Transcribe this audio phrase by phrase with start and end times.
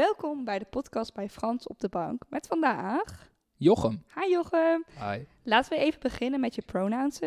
[0.00, 3.30] Welkom bij de podcast bij Frans op de bank met vandaag.
[3.56, 4.04] Jochem.
[4.14, 4.84] Hi Jochem.
[4.98, 5.24] Hi.
[5.42, 7.20] Laten we even beginnen met je pronouns.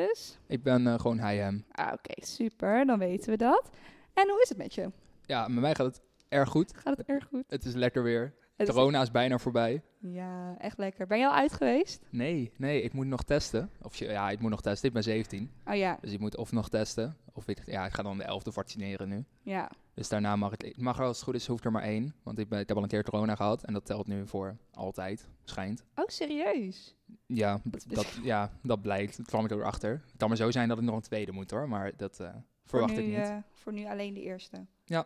[0.47, 1.65] Ik ben eh, gewoon hij, hem.
[1.71, 2.85] Ah, Oké, super.
[2.85, 3.69] Dan weten we dat.
[4.13, 4.91] En hoe is het met je?
[5.25, 6.77] Ja, met mij gaat het erg goed.
[6.77, 7.43] Gaat het erg goed?
[7.47, 8.33] Het is lekker weer.
[8.55, 9.81] Het Corona is bijna voorbij.
[9.99, 11.07] Ja, echt lekker.
[11.07, 12.01] Ben je al uit geweest?
[12.09, 13.69] Nee, nee, ik moet nog testen.
[13.81, 14.87] Of je, ja, ik moet nog testen.
[14.87, 15.51] Ik ben 17.
[15.65, 17.17] Oh ja, Dus ik moet of nog testen.
[17.33, 19.25] Of ik, ja, ik ga dan de 11e vaccineren nu.
[19.41, 19.71] ja.
[19.93, 22.15] Dus daarna mag het, mag er als het goed is, hoeft er maar één.
[22.23, 23.63] Want ik, ben, ik heb al een keer corona gehad.
[23.63, 25.83] En dat telt nu voor altijd, schijnt.
[25.95, 26.95] Oh, serieus?
[27.25, 29.17] Ja, Dat ja, dat blijkt.
[29.17, 29.91] Dat kwam ik erachter.
[29.91, 31.69] Het kan maar zo zijn dat ik nog een tweede moet hoor.
[31.69, 32.29] Maar dat eh,
[32.65, 33.15] verwacht ik niet.
[33.15, 34.65] eh, voor nu alleen de eerste.
[34.85, 35.05] Ja.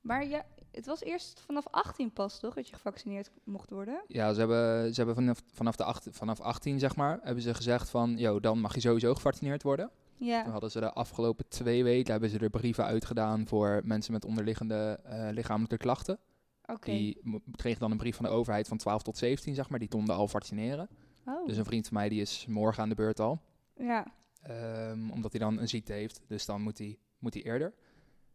[0.00, 2.54] Maar ja, het was eerst vanaf 18 pas, toch?
[2.54, 4.02] Dat je gevaccineerd mocht worden?
[4.08, 7.54] Ja, ze hebben, ze hebben vanaf, vanaf, de acht, vanaf 18, zeg maar, hebben ze
[7.54, 9.90] gezegd van, yo, dan mag je sowieso gevaccineerd worden.
[10.18, 10.50] Toen Ja.
[10.50, 15.00] hadden ze de afgelopen twee weken, hebben ze er brieven uitgedaan voor mensen met onderliggende
[15.04, 16.18] eh, lichamelijke klachten.
[16.92, 17.20] Die
[17.56, 20.14] kregen dan een brief van de overheid van 12 tot 17, zeg maar, die konden
[20.16, 20.88] al vaccineren.
[21.26, 23.40] Oh, Dus een vriend van mij, die is morgen aan de beurt al,
[23.76, 24.06] ja.
[24.42, 26.20] ehm, omdat hij dan een ziekte heeft.
[26.26, 27.74] Dus dan moet hij, moet hij eerder.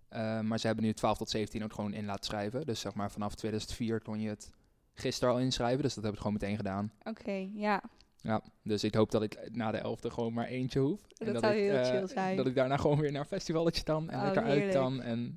[0.10, 2.66] Ehm, maar ze hebben nu 12 tot 17 ook gewoon in laten schrijven.
[2.66, 4.52] Dus zeg maar vanaf 2004 kon je het
[4.94, 6.92] gisteren al inschrijven, dus dat heb ik gewoon meteen gedaan.
[7.04, 7.84] Oké, ja.
[8.28, 11.02] Ja, dus ik hoop dat ik na de elfde gewoon maar eentje hoef.
[11.08, 12.38] Dat zou ik, heel eh, chill zijn.
[12.38, 15.02] Dat ik daarna gewoon weer naar een festivalletje kan en Oh, lekker uit kan.
[15.02, 15.34] En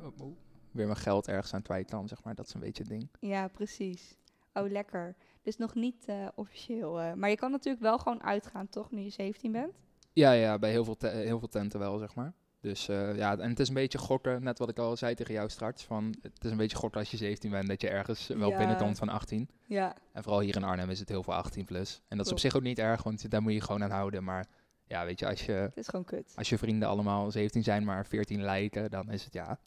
[0.00, 0.36] oh, oh,
[0.70, 2.34] weer mijn geld ergens aan kwijt kan, zeg maar.
[2.34, 3.08] Dat is een beetje het ding.
[3.20, 4.16] Ja, precies.
[4.54, 5.16] Oh, lekker.
[5.42, 7.00] Dus nog niet eh, officieel.
[7.00, 8.90] eh, maar je kan natuurlijk wel gewoon uitgaan, toch?
[8.90, 9.72] Nu je 17 bent.
[10.12, 12.32] Ja, ja, bij heel veel, heel veel tenten wel, zeg maar.
[12.66, 15.34] Dus eh, ja, en het is een beetje gokken, net wat ik al zei tegen
[15.34, 15.82] jou straks.
[15.82, 18.58] Van, het is een beetje gokken als je 17 bent, dat je ergens wel Ja.
[18.58, 19.48] binnenkomt van 18.
[19.66, 19.96] Ja.
[20.12, 22.00] En vooral hier in Arnhem is het heel veel 18 plus.
[22.08, 24.24] En dat is op zich ook niet erg, want daar moet je gewoon aan houden.
[24.24, 24.46] Maar
[24.86, 26.32] ja, weet je, als je, Het is gewoon kut.
[26.36, 29.58] als je vrienden allemaal 17 zijn, maar 14 lijken, dan is het ja,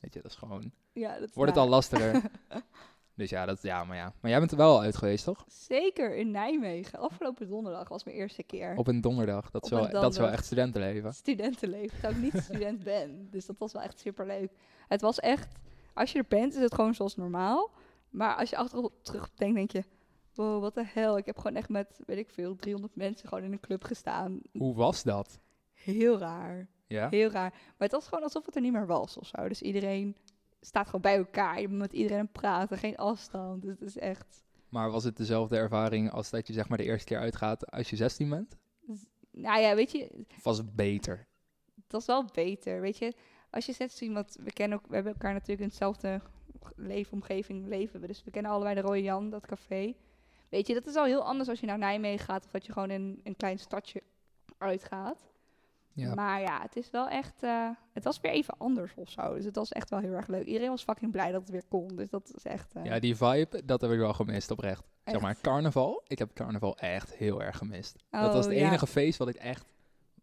[0.00, 2.22] weet je, dat is gewoon, Ja, dat is wordt het al lastiger.
[3.18, 4.12] dus ja, dat, ja, maar ja.
[4.20, 5.44] Maar jij bent er wel uit geweest, toch?
[5.48, 6.98] Zeker in Nijmegen.
[6.98, 8.76] Afgelopen donderdag was mijn eerste keer.
[8.76, 9.50] Op een donderdag.
[9.50, 11.14] Dat is, wel, dat is wel echt studentenleven.
[11.14, 12.00] Studentenleven.
[12.00, 13.28] Terwijl ik niet student ben.
[13.30, 14.52] Dus dat was wel echt super leuk.
[14.88, 15.48] Het was echt,
[15.94, 17.70] als je er bent, is het gewoon zoals normaal.
[18.10, 19.84] Maar als je achterop terugdenkt, denk je,
[20.34, 21.16] wow, wat de hel.
[21.16, 24.40] Ik heb gewoon echt met, weet ik veel, 300 mensen gewoon in een club gestaan.
[24.52, 25.40] Hoe was dat?
[25.72, 26.68] Heel raar.
[26.86, 27.08] Ja?
[27.08, 27.50] Heel raar.
[27.50, 29.48] Maar het was gewoon alsof het er niet meer was of zo.
[29.48, 30.16] Dus iedereen
[30.60, 31.60] staat gewoon bij elkaar.
[31.60, 32.78] Je moet met iedereen praten.
[32.78, 33.62] Geen afstand.
[33.62, 34.46] Dus het is echt...
[34.68, 37.90] Maar was het dezelfde ervaring als dat je zeg maar de eerste keer uitgaat als
[37.90, 38.56] je 16 bent?
[39.30, 41.28] Nou ja, weet je, was het beter?
[41.88, 42.80] dat is wel beter.
[42.80, 43.14] Weet je,
[43.50, 44.36] als je zet iemand...
[44.40, 46.20] We, kennen ook, we hebben elkaar natuurlijk in hetzelfde
[46.76, 48.06] leefomgeving leven we.
[48.06, 49.94] Dus we kennen allebei de Rode Jan, dat café.
[50.48, 52.44] Weet je, dat is al heel anders als je naar Nijmegen gaat...
[52.44, 54.02] of dat je gewoon in een klein stadje
[54.58, 55.26] uitgaat.
[55.98, 56.14] Ja.
[56.14, 57.42] Maar ja, het is wel echt...
[57.42, 59.34] eh, het was weer even anders of zo.
[59.34, 60.44] Dus het was echt wel heel erg leuk.
[60.46, 61.88] Iedereen was fucking blij dat het weer kon.
[61.96, 62.72] Dus dat is echt...
[62.74, 64.84] eh, ja, die vibe, dat heb ik wel gemist oprecht.
[65.04, 65.22] Zeg Echt?
[65.22, 66.02] maar, carnaval.
[66.06, 67.96] Ik heb carnaval echt heel erg gemist.
[68.10, 68.66] dat was Oh, het ja.
[68.66, 69.64] enige feest wat ik echt,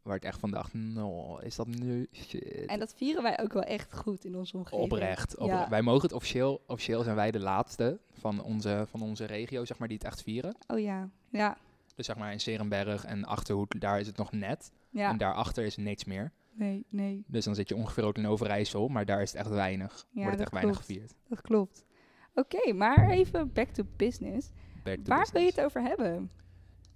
[0.01, 2.65] waar ik echt van dacht, no, is dat nu shit.
[2.65, 4.81] En dat vieren wij ook wel echt goed in onze omgeving.
[4.91, 5.37] Oprecht.
[5.37, 5.59] oprecht.
[5.63, 5.69] Ja.
[5.69, 9.77] Wij mogen het officieel, officieel zijn wij de laatste van onze, van onze regio, zeg
[9.77, 10.55] maar, die het echt vieren.
[10.67, 11.57] Oh ja, ja,
[11.95, 14.71] Dus zeg maar in Serenberg en Achterhoek, daar is het nog net.
[14.89, 15.09] ja.
[15.09, 16.31] En daarachter is niks meer.
[16.53, 19.49] Nee, nee, Dus dan zit je ongeveer ook in Overijssel, maar daar is het echt
[19.49, 20.05] weinig.
[20.11, 21.13] Ja, wordt het echt weinig gevierd.
[21.27, 21.85] dat klopt.
[22.33, 24.51] Oké, maar even back to business.
[24.83, 26.31] Back to Waar wil je het over hebben?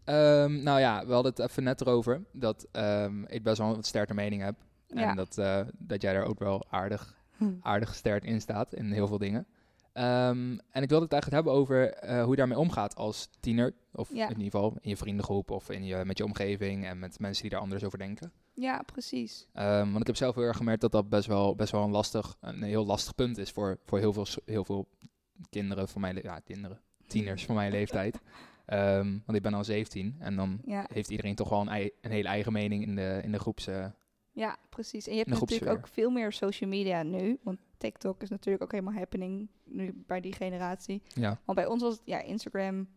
[0.03, 3.83] Ehm, nou ja, we hadden het even net erover dat ehm, ik best wel een
[3.83, 4.55] sterke mening heb.
[4.88, 5.09] Ja.
[5.09, 7.51] En dat, eh, dat jij daar ook wel aardig, Hm.
[7.61, 9.47] aardig sterk in staat in heel veel dingen.
[9.94, 13.73] Ehm, en ik wilde het eigenlijk hebben over eh, hoe je daarmee omgaat als tiener.
[13.91, 14.23] Of Ja.
[14.23, 17.41] in ieder geval in je vriendengroep of in je, met je omgeving en met mensen
[17.41, 18.31] die daar anders over denken.
[18.53, 19.47] Ja, precies.
[19.53, 21.91] Ehm, want ik heb zelf heel erg gemerkt dat dat best wel, best wel een,
[21.91, 24.88] lastig, een heel lastig punt is voor, voor heel, veel, heel veel
[25.50, 28.19] kinderen van mijn ja, kinderen, tieners van mijn leeftijd.
[28.66, 31.91] Ehm, want ik ben al 17 en dan Ja, heeft iedereen toch wel een, ei-
[32.01, 33.67] een hele eigen mening in de, in de groeps.
[33.67, 33.85] eh,
[34.31, 35.07] ja, precies.
[35.07, 37.39] En je hebt natuurlijk ook veel meer social media nu.
[37.44, 41.02] Want TikTok is natuurlijk ook helemaal happening nu bij die generatie.
[41.13, 41.39] ja.
[41.45, 42.88] Want bij ons was het, ja, Instagram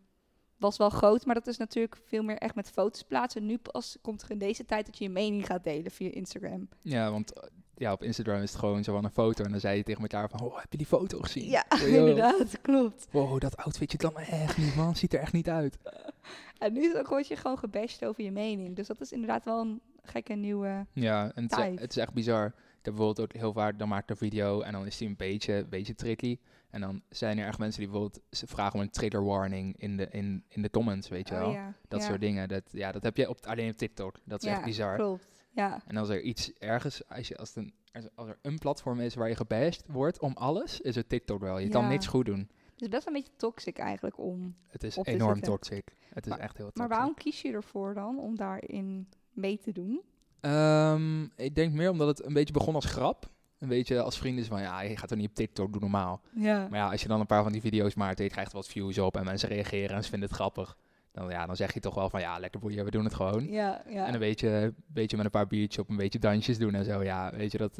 [0.57, 3.45] was wel groot, maar dat is natuurlijk veel meer echt met foto's plaatsen.
[3.45, 6.69] Nu pas komt er in deze tijd dat je je mening gaat delen via Instagram.
[6.81, 7.43] ja, want eh,
[7.75, 10.01] ja, op Instagram is het gewoon zo van een foto en dan zei je tegen
[10.01, 11.49] elkaar van, oh, heb je die foto gezien?
[11.49, 13.07] Ja, Yo, inderdaad, klopt.
[13.11, 14.95] Wow, dat outfitje kan echt niet, man.
[14.95, 15.77] Ziet er echt niet uit.
[16.57, 18.75] En nu word je gewoon gebashed over je mening.
[18.75, 20.85] Dus dat is inderdaad wel een gekke nieuwe...
[20.93, 21.79] Ja, en het is, Tijd.
[21.79, 22.53] het is echt bizar.
[22.85, 25.15] Heb bijvoorbeeld ook heel vaak, dan maak ik een video en dan is die een
[25.15, 26.37] beetje, beetje tricky.
[26.69, 29.97] En dan zijn er echt mensen die bijvoorbeeld ze vragen om een trigger warning in
[29.97, 31.47] de, in, in de comments, weet je wel.
[31.47, 31.73] Oh, ja.
[31.87, 32.07] Dat ja.
[32.07, 32.47] soort dingen.
[32.47, 34.15] Dat, ja, dat heb je op, alleen op TikTok.
[34.23, 34.95] Dat is ja, echt bizar.
[34.95, 35.25] klopt.
[35.51, 37.73] Ja, En als er iets ergens, als, je, als, een,
[38.15, 41.57] als er- een platform is waar je gebashed wordt om alles, is het TikTok wel.
[41.59, 42.49] Je kan niks goed doen.
[42.73, 44.55] het is best wel een beetje toxic eigenlijk om.
[44.67, 45.93] Het is enorm toxic.
[46.13, 46.81] Het is Maar- echt heel toxic.
[46.89, 50.01] Maar waarom kies je ervoor dan om daarin mee te doen?
[50.43, 53.31] Ehm, ik denk meer omdat het een beetje begon als grap.
[53.59, 56.21] Een beetje als vrienden van, ja, je gaat er niet op TikTok, doe normaal.
[56.35, 56.67] Ja.
[56.69, 58.67] Maar ja, als je dan een paar van die video's maakt en je krijgt wat
[58.67, 60.77] views op en mensen reageren en ze vinden het grappig.
[61.11, 63.47] Dan, ja, dan zeg je toch wel van, ja, lekker boeien, we doen het gewoon.
[63.47, 64.07] Ja, ja.
[64.07, 67.03] En een beetje, beetje met een paar biertjes op, een beetje dansjes doen en zo.
[67.03, 67.79] Ja, weet je, dat,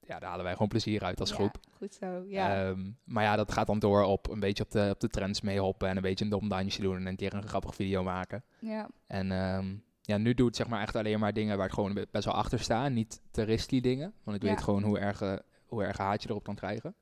[0.00, 1.56] ja, daar halen wij gewoon plezier uit als Ja, groep.
[1.76, 2.68] Goed zo, ja.
[2.68, 5.40] Ehm, maar ja, dat gaat dan door op een beetje op de, op de trends
[5.40, 8.44] meehoppen en een beetje een dom dansje doen en een keer een grappige video maken.
[8.58, 8.88] ja.
[9.06, 9.74] En ehm,
[10.06, 12.24] ja, nu doe ik zeg maar echt alleen maar dingen waar ik gewoon be- best
[12.24, 12.88] wel achter sta.
[12.88, 14.48] Niet terroristie dingen, want ik Ja.
[14.48, 15.36] weet gewoon hoe erg, eh,
[15.66, 16.94] hoe erg haat je erop kan krijgen.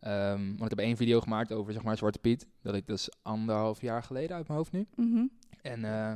[0.00, 2.46] Ehm, want ik heb één video gemaakt over zeg maar Zwarte Piet.
[2.62, 4.86] Dat ik dus anderhalf jaar geleden uit mijn hoofd nu.
[4.96, 5.26] Mhm.
[5.62, 6.12] En, eh,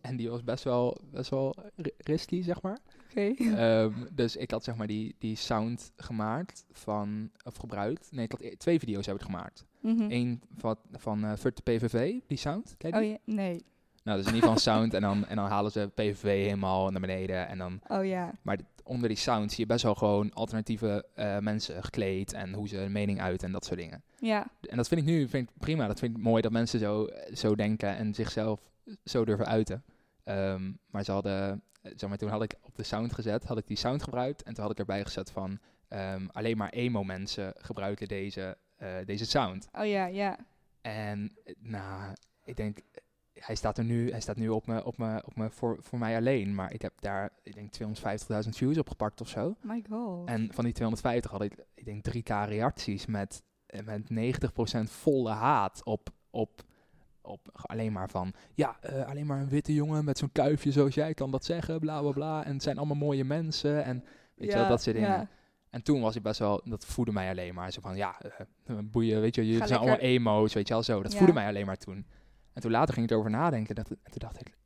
[0.00, 2.78] en die was best wel, best wel ri- risky, zeg maar.
[3.10, 3.20] Oké.
[3.62, 8.08] Ehm, dus ik had zeg maar die, die sound gemaakt van, of gebruikt.
[8.12, 9.64] Nee, ik had e- twee video's heb ik gemaakt.
[9.80, 10.06] Mhm.
[10.10, 12.74] Eén van, van Furt de PVV, die sound.
[12.78, 13.04] Ken je die?
[13.14, 13.64] Oh ja, nee.
[14.04, 17.00] Nou, dus in ieder geval sound en dan, en dan halen ze PVV helemaal naar
[17.00, 17.48] beneden.
[17.48, 18.32] En dan, Oh ja.
[18.42, 22.68] maar onder die sound zie je best wel gewoon alternatieve eh, mensen gekleed en hoe
[22.68, 24.02] ze hun mening uit en dat soort dingen.
[24.18, 24.46] Ja.
[24.60, 25.86] En dat vind ik nu vind ik prima.
[25.86, 28.60] Dat vind ik mooi dat mensen zo, zo denken en zichzelf
[29.04, 29.84] zo durven uiten.
[30.24, 33.58] Ehm, maar ze hadden, eh, zeg maar, toen had ik op de sound gezet, had
[33.58, 35.58] ik die sound gebruikt en toen had ik erbij gezet van
[35.88, 39.68] ehm, alleen maar emo mensen gebruiken deze, eh, deze sound.
[39.72, 40.38] Oh ja, ja.
[40.80, 42.12] En nou,
[42.44, 42.78] ik denk,
[43.46, 45.98] hij staat er nu, hij staat nu op me, op me, op me voor, voor
[45.98, 46.54] mij alleen.
[46.54, 47.72] Maar ik heb daar, ik denk
[48.44, 49.54] 250.000 views op gepakt of zo.
[49.60, 50.28] My god.
[50.28, 53.42] En van die 250 had ik, ik denk 3k reacties met,
[53.84, 56.62] met 90% volle haat op, op,
[57.22, 60.94] op alleen maar van, ja, eh, alleen maar een witte jongen met zo'n kuifje zoals
[60.94, 62.44] jij kan dat zeggen, bla bla bla.
[62.44, 64.04] En het zijn allemaal mooie mensen en
[64.34, 65.10] weet je wel, dat soort dingen.
[65.10, 65.28] Ja.
[65.70, 67.72] En toen was ik best wel, dat voedde mij alleen maar.
[67.72, 71.02] Zo van, ja, eh, boeien, weet je, jullie zijn allemaal emo's, weet je wel, zo.
[71.02, 71.18] Dat Ja.
[71.18, 72.06] voedde mij alleen maar toen.
[72.54, 73.74] En toen later ging ik erover nadenken.
[73.74, 74.56] Dat, en toen dacht ik,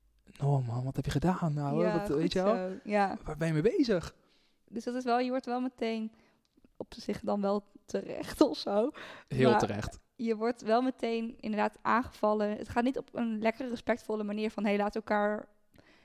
[0.43, 1.85] oh man, wat heb je gedaan nou?
[1.85, 2.79] Ja, wat, weet je wel.
[2.85, 3.17] Ja.
[3.25, 4.15] waar ben je mee bezig?
[4.69, 6.13] Dus dat is wel, je wordt wel meteen
[6.77, 8.91] op zich dan wel terecht of zo.
[9.29, 10.01] Heel Maar- terecht.
[10.17, 12.57] Je wordt wel meteen inderdaad aangevallen.
[12.57, 15.49] Het gaat niet op een lekkere, respectvolle manier van, hé, laat elkaar...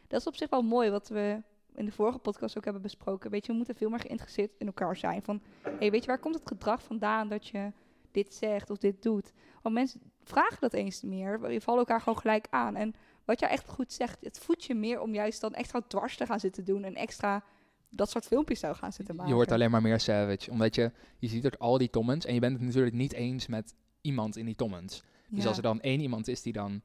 [0.07, 1.41] Dat is op zich wel mooi, wat we
[1.75, 3.31] in de vorige podcast ook hebben besproken.
[3.31, 5.21] Weet je, we moeten veel meer geïnteresseerd in elkaar zijn.
[5.21, 5.41] Van,
[5.79, 7.71] hé, weet je, waar komt het gedrag vandaan dat je
[8.11, 9.31] dit zegt of dit doet?
[9.61, 11.51] Want mensen vragen dat eens meer.
[11.51, 12.75] Je vallen elkaar gewoon gelijk aan.
[12.75, 16.17] En wat jij echt goed zegt, het voedt je meer om juist dan extra dwars
[16.17, 17.43] te gaan zitten doen en extra
[17.89, 19.29] dat soort filmpjes zou gaan zitten maken.
[19.29, 20.51] Je wordt alleen maar meer savage.
[20.51, 23.47] Omdat je, je ziet ook al die comments en je bent het natuurlijk niet eens
[23.47, 25.03] met iemand in die comments.
[25.29, 25.47] Dus Ja.
[25.47, 26.81] als er dan één iemand is die dan,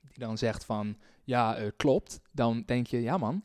[0.00, 3.42] die dan zegt van, ja, eh, klopt, dan denk je, ja man,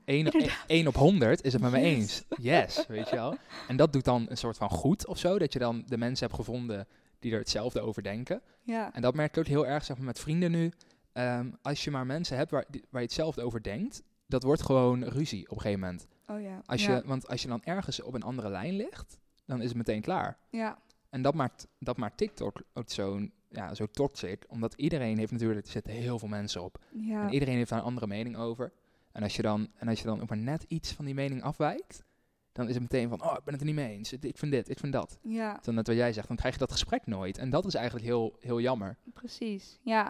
[0.68, 1.88] 1 op 100 is het met me Yes.
[1.88, 2.24] eens.
[2.38, 3.36] Yes, weet je wel.
[3.68, 6.26] En dat doet dan een soort van goed of zo, dat je dan de mensen
[6.28, 6.88] hebt gevonden
[7.22, 8.42] die er hetzelfde over denken.
[8.64, 10.72] Ja, En dat merk ik ook heel erg zeg maar, met vrienden nu.
[11.14, 14.62] Ehm, als je maar mensen hebt waar, die- waar je hetzelfde over denkt, dat wordt
[14.62, 16.08] gewoon ruzie op een gegeven moment.
[16.28, 16.62] oh ja.
[16.66, 16.96] Als ja.
[16.96, 20.02] je, want als je dan ergens op een andere lijn ligt, dan is het meteen
[20.02, 20.38] klaar.
[20.50, 20.78] Ja,
[21.10, 24.46] En dat maakt, dat maakt TikTok ook zo'n ja, zo toxic.
[24.48, 26.78] Omdat iedereen heeft natuurlijk, er zitten heel veel mensen op.
[26.90, 27.24] ja.
[27.28, 28.72] En iedereen heeft daar een andere mening over.
[29.12, 31.44] En als je dan, en als je dan ook maar net iets van die mening
[31.44, 32.04] afwijkt,
[32.52, 34.14] dan is het meteen van, oh, ik ben het er niet mee eens.
[34.14, 35.20] Ik vind dit, ik vind dat.
[35.22, 35.60] ja.
[35.62, 37.38] Dan net wat jij zegt, dan krijg je dat gesprek nooit.
[37.38, 38.98] En dat is eigenlijk heel, heel jammer.
[39.14, 40.04] Precies, ja.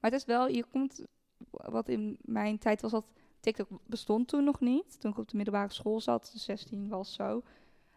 [0.00, 1.04] Maar het is wel, je komt,
[1.50, 3.04] wat in mijn tijd was dat,
[3.40, 5.00] TikTok bestond toen nog niet.
[5.00, 7.42] Toen ik op de middelbare school zat, 16 was zo.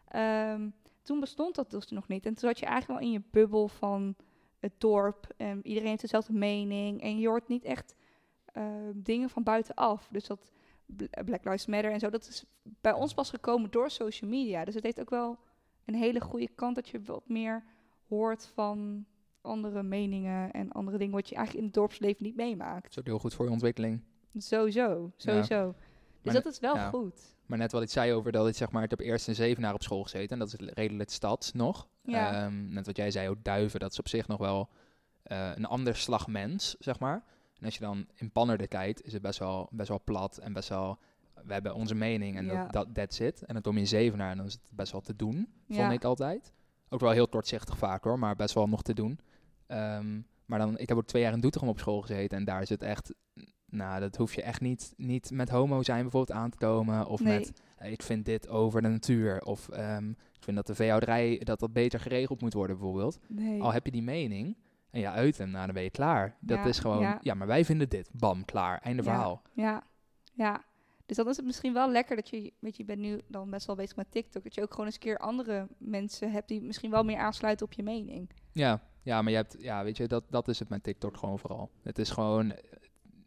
[0.07, 0.69] Ehm,
[1.01, 2.25] toen bestond dat dus nog niet.
[2.25, 4.15] En toen zat je eigenlijk wel in je bubbel van
[4.59, 5.33] het dorp.
[5.37, 7.01] En iedereen heeft dezelfde mening.
[7.01, 7.95] En je hoort niet echt
[8.45, 10.07] ehm, dingen van buitenaf.
[10.11, 10.51] Dus dat
[11.25, 14.65] Black Lives Matter en zo, dat is bij ons pas gekomen door social media.
[14.65, 15.37] Dus het heeft ook wel
[15.85, 17.63] een hele goede kant dat je wat meer
[18.07, 19.05] hoort van
[19.41, 22.81] andere meningen en andere dingen wat je eigenlijk in het dorpsleven niet meemaakt.
[22.81, 24.01] Dat is ook heel goed voor je ontwikkeling.
[24.37, 25.75] Sowieso, sowieso.
[26.21, 26.89] Dus Maar dat is wel ja.
[26.89, 27.35] goed.
[27.45, 29.73] Maar net wat ik zei over dat ik zeg maar, ik heb eerst een zevenaar
[29.73, 30.29] op school gezeten.
[30.29, 31.87] En dat is redelijk stad nog.
[32.01, 32.43] Ja.
[32.43, 34.69] Ehm, net wat jij zei, ook duiven, dat is op zich nog wel
[35.23, 37.23] eh, een ander slag mens, zeg maar.
[37.65, 40.53] En als je dan in Pannerden kijkt, is het best wel, best wel plat en
[40.53, 40.97] best wel...
[41.45, 42.63] We hebben onze mening en Ja.
[42.63, 43.43] dat, dat that's it.
[43.43, 45.91] En dan kom je in zevenaar en dan is het best wel te doen, vond
[45.91, 46.53] ik altijd.
[46.89, 49.19] Ook wel heel kortzichtig vaak hoor, maar best wel nog te doen.
[49.67, 52.61] Ehm, maar dan, ik heb ook twee jaar in Doetinchem op school gezeten en daar
[52.61, 53.13] is het echt...
[53.65, 57.07] Nou, dat hoef je echt niet, niet met homo zijn bijvoorbeeld aan te komen.
[57.07, 57.39] Of Nee.
[57.39, 59.41] met, eh, ik vind dit over de natuur.
[59.41, 63.19] Of ehm, ik vind dat de veehouderij, dat dat beter geregeld moet worden bijvoorbeeld.
[63.27, 63.61] Nee.
[63.61, 64.57] Al heb je die mening
[64.95, 66.35] en je uit hem, nou dan ben je klaar.
[66.39, 67.19] Dat Ja, is gewoon, ja.
[67.21, 67.33] ja.
[67.33, 68.09] maar wij vinden dit.
[68.13, 68.79] Bam, klaar.
[68.81, 69.09] Einde Ja.
[69.09, 69.41] verhaal.
[69.53, 69.83] Ja,
[70.33, 70.63] ja.
[71.05, 73.49] Dus dan is het misschien wel lekker dat je, weet je, je bent nu dan
[73.49, 76.47] best wel bezig met TikTok, dat je ook gewoon eens een keer andere mensen hebt
[76.47, 78.29] die misschien wel meer aansluiten op je mening.
[78.51, 81.39] Ja, ja, maar je hebt, ja, weet je, dat, dat is het met TikTok gewoon
[81.39, 81.71] vooral.
[81.83, 82.53] Het is gewoon,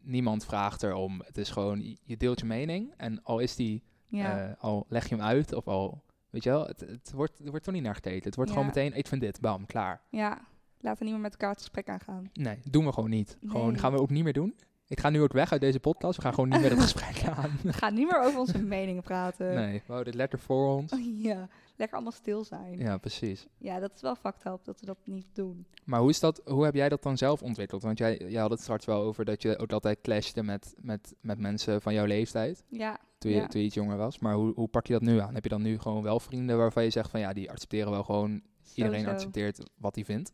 [0.01, 1.21] niemand vraagt erom.
[1.25, 5.09] Het is gewoon, je- deelt je mening en al is die, Ja, eh, al leg
[5.09, 7.83] je hem uit of al, weet je wel, het, het wordt, er wordt toch niet
[7.83, 8.23] naar gekeken.
[8.23, 10.01] Het wordt gewoon meteen, ik vind dit, bam, klaar.
[10.09, 10.47] ja.
[10.81, 12.29] Laten we niet meer met elkaar het gesprek aangaan.
[12.33, 13.37] Nee, doen we gewoon niet.
[13.45, 14.55] Gewoon, gaan we ook niet meer doen.
[14.87, 16.15] Ik ga nu ook weg uit deze podcast.
[16.15, 17.51] We gaan gewoon niet meer het gesprek aan.
[17.63, 19.55] We gaan niet meer over onze meningen praten.
[19.55, 20.93] Nee, we houden dit letter voor ons.
[21.21, 22.77] Ja, lekker allemaal stil zijn.
[22.77, 22.83] Ja.
[22.85, 23.47] Ja, precies.
[23.59, 25.65] dat is wel fucked up dat we dat niet doen.
[25.85, 27.81] Maar hoe, is dat, hoe heb jij dat dan zelf ontwikkeld?
[27.83, 31.15] Want jij, jij had het straks wel over dat je ook altijd clashte met, met,
[31.21, 32.63] met mensen van jouw leeftijd.
[32.67, 33.47] Ja, Toen je, Ja.
[33.47, 34.19] toen je iets jonger was.
[34.19, 35.33] Maar hoe, hoe pak je dat nu aan?
[35.33, 38.03] Heb je dan nu gewoon wel vrienden waarvan je zegt van ja, die accepteren wel
[38.03, 38.41] gewoon.
[38.75, 39.09] Iedereen sowieso.
[39.15, 40.31] accepteert wat hij vindt.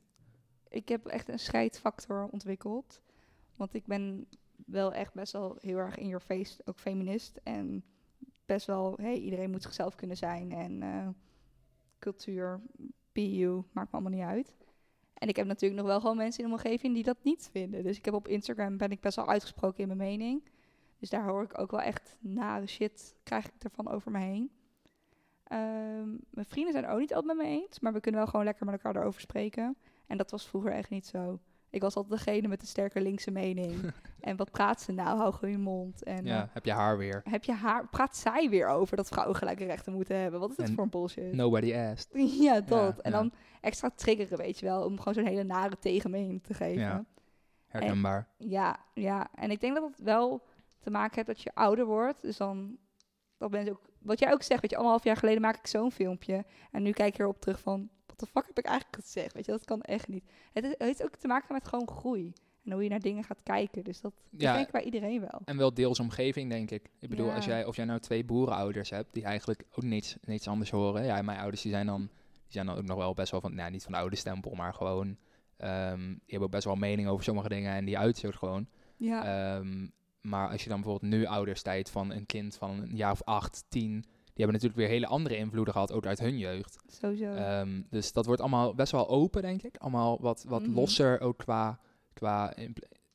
[0.70, 3.02] Ik heb echt een scheidfactor ontwikkeld.
[3.56, 4.28] Want ik ben
[4.66, 7.40] wel echt best wel heel erg in your face, ook feminist.
[7.44, 7.84] En
[8.46, 10.52] best wel, hey, iedereen moet zichzelf kunnen zijn.
[10.52, 11.08] En eh,
[12.00, 12.62] cultuur,
[13.12, 14.56] BU, maakt me allemaal niet uit.
[15.14, 17.84] En ik heb natuurlijk nog wel gewoon mensen in de omgeving die dat niet vinden.
[17.84, 20.44] Dus ik heb op Instagram ben ik best wel uitgesproken in mijn mening.
[21.00, 24.52] Dus daar hoor ik ook wel echt nare shit, krijg ik ervan over me heen.
[25.44, 28.46] Ehm, mijn vrienden zijn ook niet altijd met me eens, maar we kunnen wel gewoon
[28.46, 29.78] lekker met elkaar erover spreken.
[30.08, 31.40] En dat was vroeger echt niet zo.
[31.70, 33.92] Ik was altijd degene met de sterke linkse mening.
[34.20, 35.18] en wat praat ze nou?
[35.18, 36.04] Hou gewoon je mond.
[36.04, 37.22] En ja, eh, heb je haar weer.
[37.24, 40.40] heb je haar, praat zij weer over dat vrouwen gelijke rechten moeten hebben?
[40.40, 41.34] Wat is En voor een bullshit?
[41.34, 42.10] Nobody asked.
[42.44, 43.00] Ja, dat.
[43.00, 43.18] en ja.
[43.18, 43.32] dan
[43.62, 46.82] extra triggeren, weet je wel, om gewoon zo'n hele nare tegenmening te geven.
[46.82, 46.90] Ja.
[46.90, 47.06] Ja.
[47.68, 48.28] Herkenbaar.
[48.94, 50.44] ja, En ik denk dat het wel
[50.80, 52.22] te maken heeft dat je ouder wordt.
[52.22, 52.78] Dus dan,
[53.38, 55.92] dat mensen ook, wat jij ook zegt, weet je, anderhalf jaar geleden maak ik zo'n
[55.92, 56.46] filmpje.
[56.72, 59.34] En nu kijk ik erop terug van, wat de fuck heb ik eigenlijk gezegd?
[59.34, 60.24] Weet je, dat kan echt niet.
[60.54, 62.34] Het heeft ook te maken met gewoon groei.
[62.66, 63.84] En hoe je naar dingen gaat kijken.
[63.84, 64.54] Dus dat, dat Ja.
[64.54, 65.42] denk ik bij iedereen wel.
[65.46, 66.90] En wel deels omgeving, denk ik.
[67.00, 67.36] Ik bedoel, Ja.
[67.36, 71.06] als jij, of jij nou twee boerenouders hebt, die eigenlijk ook niets, niets anders horen.
[71.06, 73.56] Ja, mijn ouders die zijn dan, die zijn dan ook nog wel best wel van,
[73.56, 75.18] nou niet van de oude stempel, maar gewoon,
[75.58, 78.68] ehm, die hebben ook best wel mening over sommige dingen en die ook gewoon.
[78.98, 79.88] Ja, Ehm,
[80.22, 83.24] maar als je dan bijvoorbeeld nu ouders tijd van een kind van een jaar of
[83.24, 84.04] acht, tien,
[84.44, 86.78] hebben natuurlijk weer hele andere invloeden gehad, ook uit hun jeugd.
[86.88, 87.34] sowieso.
[87.34, 89.78] Ehm, dus dat wordt allemaal best wel open, denk ik.
[89.78, 90.74] Allemaal wat, wat Mhm.
[90.74, 91.80] losser, ook qua,
[92.14, 92.54] qua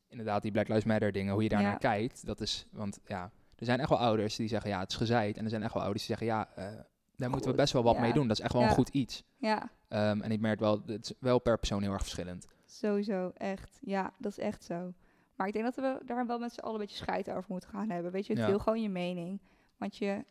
[0.08, 1.68] inderdaad die Black Lives Matter dingen, hoe je daar Ja.
[1.68, 2.26] naar kijkt.
[2.26, 5.36] Dat is, want ja, er zijn echt wel ouders die zeggen, ja, het is gezeid.
[5.36, 6.80] En er zijn echt wel ouders die zeggen, ja, eh,
[7.16, 8.00] daar moeten we best wel wat ja.
[8.00, 8.28] mee doen.
[8.28, 8.68] Dat is echt wel Ja.
[8.68, 9.22] een goed iets.
[9.36, 12.46] ja, Ehm, en ik merk wel, het is wel per persoon heel erg verschillend.
[12.66, 13.32] sowieso.
[13.36, 13.78] Echt.
[13.80, 14.92] Ja, dat is echt zo.
[15.36, 17.68] Maar ik denk dat we daar wel met z'n allen een beetje scheid over moeten
[17.68, 18.12] gaan hebben.
[18.12, 18.46] Weet je, Ja.
[18.46, 19.40] deel gewoon je mening.
[19.78, 20.24] Want je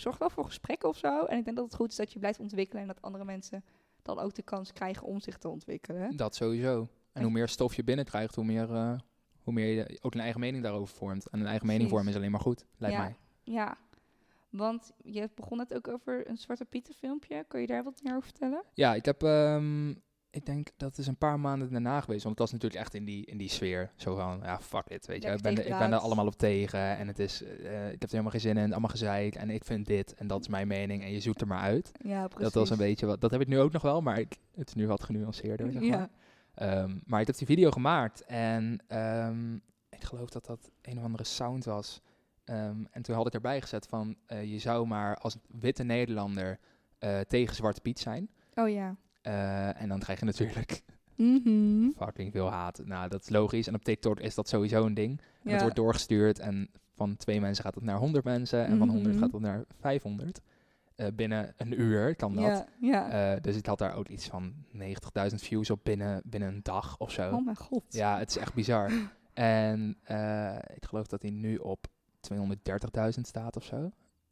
[0.00, 1.24] zorgt wel voor gesprekken of zo.
[1.24, 2.82] En ik denk dat het goed is dat je blijft ontwikkelen.
[2.82, 3.64] En dat andere mensen
[4.02, 6.16] dan ook de kans krijgen om zich te ontwikkelen.
[6.16, 6.88] Dat sowieso.
[7.12, 8.98] En hoe meer stof je binnenkrijgt, hoe meer, eh,
[9.42, 11.28] hoe meer je ook een eigen mening daarover vormt.
[11.28, 13.02] En een eigen mening vormen is alleen maar goed, lijkt Ja.
[13.02, 13.16] mij.
[13.42, 13.76] Ja.
[14.50, 17.44] Want je begon het ook over een Zwarte Pieten filmpje.
[17.48, 18.62] Kun je daar wat meer over vertellen?
[18.74, 19.94] Ja, ik heb, ehm,
[20.30, 22.22] ik denk dat is een paar maanden daarna geweest.
[22.24, 23.90] Want het was natuurlijk echt in die, in die sfeer.
[23.96, 25.28] Zo van, ja, fuck it, weet je.
[25.28, 26.80] Lekker Ik ben, er- ik ben er allemaal op tegen.
[26.96, 28.70] En het is, eh, ik heb er helemaal geen zin in.
[28.70, 29.34] Allemaal gezeik.
[29.34, 30.14] En ik vind dit.
[30.14, 31.02] En dat is mijn mening.
[31.02, 31.90] En je zoekt er maar uit.
[32.04, 32.44] Ja, precies.
[32.44, 34.00] Dat was een beetje wat, dat heb ik nu ook nog wel.
[34.00, 35.90] Maar ik, het is nu wat genuanceerder, zeg maar.
[35.90, 36.10] Ja.
[36.54, 39.54] Ehm, maar ik heb die video gemaakt en ehm,
[39.90, 42.00] ik geloof dat dat een of andere sound was.
[42.44, 46.58] Ehm, en toen had ik erbij gezet van, eh, je zou maar als witte Nederlander
[46.98, 48.30] eh, tegen Zwarte Piet zijn.
[48.54, 48.96] Oh ja.
[49.30, 50.82] Eh, en dan krijg je natuurlijk
[51.16, 51.90] Mhm.
[51.96, 52.80] fucking veel haat.
[52.84, 53.66] Nou, dat is logisch.
[53.66, 55.18] En op TikTok is dat sowieso een ding.
[55.20, 55.50] En Ja.
[55.52, 58.66] het wordt doorgestuurd en van twee mensen gaat het naar 100 mensen.
[58.66, 59.22] En van 100 Mhm.
[59.22, 60.40] gaat het naar 500.
[60.94, 62.44] Eh, binnen een uur kan dat.
[62.44, 63.34] Ja, ja.
[63.34, 66.98] Eh, dus ik had daar ook iets van 90.000 views op binnen, binnen een dag
[66.98, 67.30] of zo.
[67.34, 67.84] oh mijn god.
[67.88, 68.90] Ja, het is echt bizar.
[69.34, 69.96] En
[70.74, 71.86] ik geloof dat hij nu op
[72.20, 73.90] 230.000 staat of zo.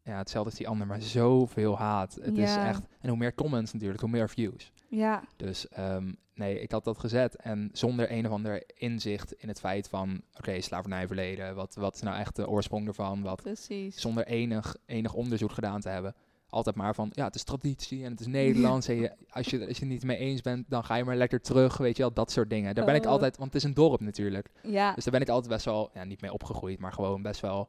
[0.08, 2.18] Ja, hetzelfde als die ander, maar zoveel haat.
[2.20, 2.82] Het is echt...
[3.00, 4.72] En hoe meer comments natuurlijk, hoe meer views.
[4.88, 7.36] Ja, Dus ehm, nee, ik had dat gezet.
[7.36, 10.20] En zonder een of ander inzicht in het feit van...
[10.36, 13.22] Oké, slavernijverleden, wat, wat is nou echt de oorsprong ervan?
[13.22, 14.00] Wat, precies.
[14.00, 16.14] zonder enig, enig onderzoek gedaan te hebben.
[16.50, 18.88] Altijd maar van, ja, het is traditie en het is Nederlands.
[18.88, 21.16] En je, als, je, als je het niet mee eens bent, dan ga je maar
[21.16, 21.76] lekker terug.
[21.76, 22.74] Weet je wel, dat soort dingen.
[22.74, 23.10] Daar ben ik Oh.
[23.10, 24.50] altijd, want het is een dorp natuurlijk.
[24.62, 27.40] Ja, Dus daar ben ik altijd best wel, ja, niet mee opgegroeid, maar gewoon best
[27.40, 27.68] wel...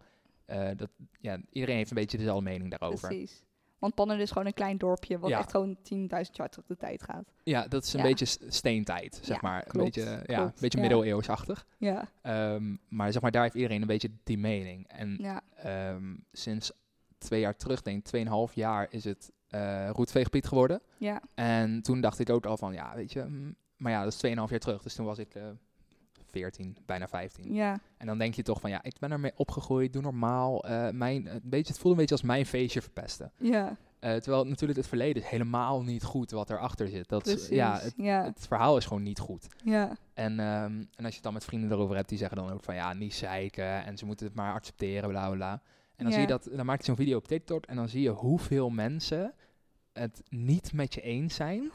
[0.50, 0.90] eh, dat,
[1.20, 3.08] ja, iedereen heeft een beetje dezelfde mening daarover.
[3.08, 3.44] precies.
[3.80, 5.38] Want Pannen is gewoon een klein dorpje wat Ja.
[5.40, 7.32] echt gewoon 10.000 jaar terug de tijd gaat.
[7.44, 8.06] Ja, dat is een Ja.
[8.06, 9.64] beetje steentijd, zeg maar.
[9.64, 10.84] klopt, een beetje, ja, een beetje ja.
[10.88, 11.66] middeleeuwsachtig.
[11.78, 14.88] Ja, Ehm, maar zeg maar, daar heeft iedereen een beetje die mening.
[14.88, 16.72] En ja, ehm, sinds
[17.18, 19.32] twee jaar terug, denk ik, tweeënhalf jaar, is het
[19.92, 20.82] roetveeggebied geworden.
[20.98, 21.22] ja.
[21.36, 24.18] En toen dacht ik ook al van, ja, weet je, mm, maar ja, dat is
[24.20, 24.82] 2,5 jaar terug.
[24.82, 25.44] Dus toen was ik eh
[26.32, 27.54] 14, bijna 15.
[27.54, 30.64] Ja, En dan denk je toch van, ja, ik ben ermee opgegroeid, doe normaal.
[30.66, 33.32] eh, mijn, een beetje, het voelt een beetje als mijn feestje verpesten.
[33.38, 37.10] ja, Eh, terwijl natuurlijk het verleden is helemaal niet goed wat erachter zit.
[37.10, 37.48] Dat precies.
[37.48, 39.48] ja, het, ja, het verhaal is gewoon niet goed.
[39.64, 42.52] ja, En, ehm, en als je het dan met vrienden erover hebt, die zeggen dan
[42.52, 45.52] ook van ja, niet zeiken en ze moeten het maar accepteren, bla bla bla.
[45.52, 46.12] En dan Ja.
[46.14, 48.70] zie je dat, dan maak je zo'n video op TikTok en dan zie je hoeveel
[48.70, 49.34] mensen
[49.94, 51.72] het niet met je eens zijn.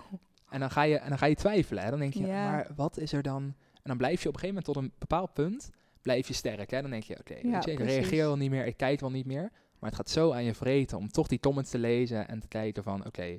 [0.50, 1.82] En dan ga je, en dan ga je twijfelen.
[1.84, 1.90] Hè?
[1.90, 2.50] Dan denk je, Ja.
[2.50, 3.54] maar wat is er dan?
[3.84, 5.70] En dan blijf je op een gegeven moment tot een bepaald punt,
[6.02, 6.70] blijf je sterk.
[6.70, 6.80] Hè?
[6.82, 9.50] Dan denk je, oké, Ja, ik reageer wel niet meer, ik kijk wel niet meer.
[9.78, 12.48] Maar het gaat zo aan je vreten om toch die comments te lezen en te
[12.48, 13.38] kijken van, oké,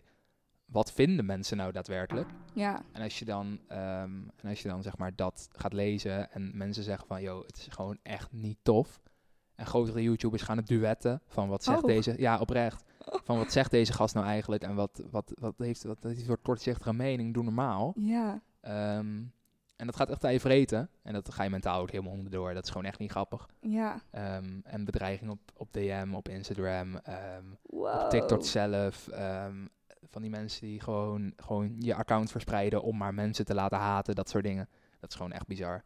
[0.66, 2.30] wat vinden mensen nou daadwerkelijk?
[2.54, 6.32] ja, En als je dan, ehm, en als je dan zeg maar dat gaat lezen
[6.32, 9.02] en mensen zeggen van, joh, het is gewoon echt niet tof.
[9.56, 11.88] En grotere YouTubers gaan het duetten van wat zegt Oh.
[11.88, 12.84] deze, ja oprecht,
[13.24, 16.42] van wat zegt deze gast nou eigenlijk en wat, wat, wat heeft, wat die soort
[16.42, 17.94] kortzichtige mening, doe normaal.
[18.00, 19.24] ja, Ehm,
[19.76, 22.54] en dat gaat echt aan je vreten en dat ga je mentaal ook helemaal onderdoor.
[22.54, 23.48] Dat is gewoon echt niet grappig.
[23.60, 24.02] ja.
[24.12, 27.94] Ehm, en bedreiging op, op DM, op Instagram, ehm, Wow.
[28.04, 29.08] op TikTok zelf.
[29.08, 29.66] ehm,
[30.10, 34.16] van die mensen die gewoon, gewoon je account verspreiden om maar mensen te laten haten,
[34.16, 34.70] dat soort dingen.
[35.00, 35.84] Dat is gewoon echt bizar.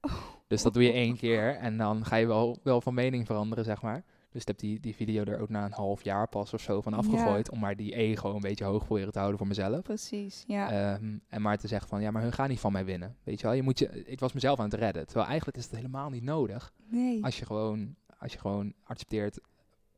[0.46, 3.64] Dus dat doe je één keer en dan ga je wel, wel van mening veranderen,
[3.64, 4.04] zeg maar.
[4.30, 6.80] Dus ik heb die, die video er ook na een half jaar pas of zo
[6.80, 6.98] van Ja.
[6.98, 7.50] afgegooid.
[7.50, 9.82] Om maar die ego een beetje hoog proberen te houden voor mezelf.
[9.82, 10.70] Precies, ja.
[10.94, 13.16] Ehm, en maar te zeggen van, ja, maar hun gaan niet van mij winnen.
[13.24, 15.04] Weet je wel, je moet je, ik was mezelf aan het redden.
[15.06, 16.72] Terwijl eigenlijk is het helemaal niet nodig.
[16.90, 17.24] nee.
[17.24, 19.40] Als je gewoon, als je gewoon accepteert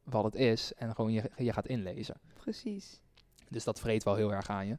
[0.05, 2.21] wat het is en gewoon je, je gaat inlezen.
[2.35, 3.01] Precies.
[3.49, 4.79] Dus dat vreet wel heel erg aan je.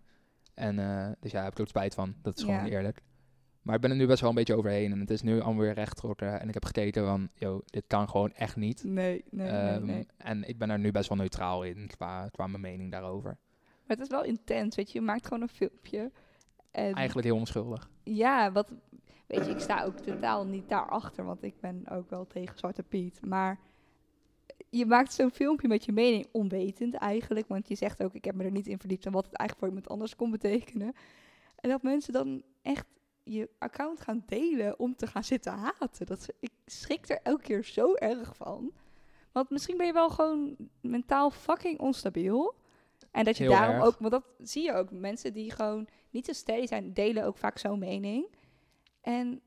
[0.54, 2.16] En eh, dus ja, heb ik ook spijt van.
[2.22, 2.56] Dat is Ja.
[2.56, 3.02] gewoon eerlijk.
[3.62, 4.92] Maar ik ben er nu best wel een beetje overheen.
[4.92, 6.40] En het is nu allemaal weer rechtgetrokken.
[6.40, 8.84] En ik heb gekeken van, yo, dit kan gewoon echt niet.
[8.84, 10.08] Nee, nee, Ehm, nee, nee.
[10.18, 13.38] En ik ben er nu best wel neutraal in qua, qua mijn mening daarover.
[13.88, 15.00] Maar het is wel intens, weet je.
[15.00, 16.12] Je maakt gewoon een filmpje.
[16.72, 17.90] En Eigenlijk heel onschuldig.
[18.04, 18.72] ja, wat...
[19.28, 22.84] Weet je, ik sta ook totaal niet daarachter, want ik ben ook wel tegen Zwarte
[22.84, 23.26] Piet.
[23.26, 23.60] Maar
[24.70, 27.48] je maakt zo'n filmpje met je mening onwetend eigenlijk.
[27.48, 29.60] Want je zegt ook, ik heb me er niet in verdiept en wat het eigenlijk
[29.60, 30.94] voor iemand anders kon betekenen.
[31.56, 32.86] En dat mensen dan echt
[33.24, 36.06] je account gaan delen om te gaan zitten haten.
[36.06, 38.72] Dat, ik schrik er elke keer zo erg van.
[39.32, 42.56] Want misschien ben je wel gewoon mentaal fucking onstabiel.
[43.12, 43.86] En dat je Heel daarom erg.
[43.86, 44.92] ook, want dat zie je ook.
[44.92, 48.28] Mensen die gewoon niet zo steady zijn, delen ook vaak zo'n mening.
[49.02, 49.42] En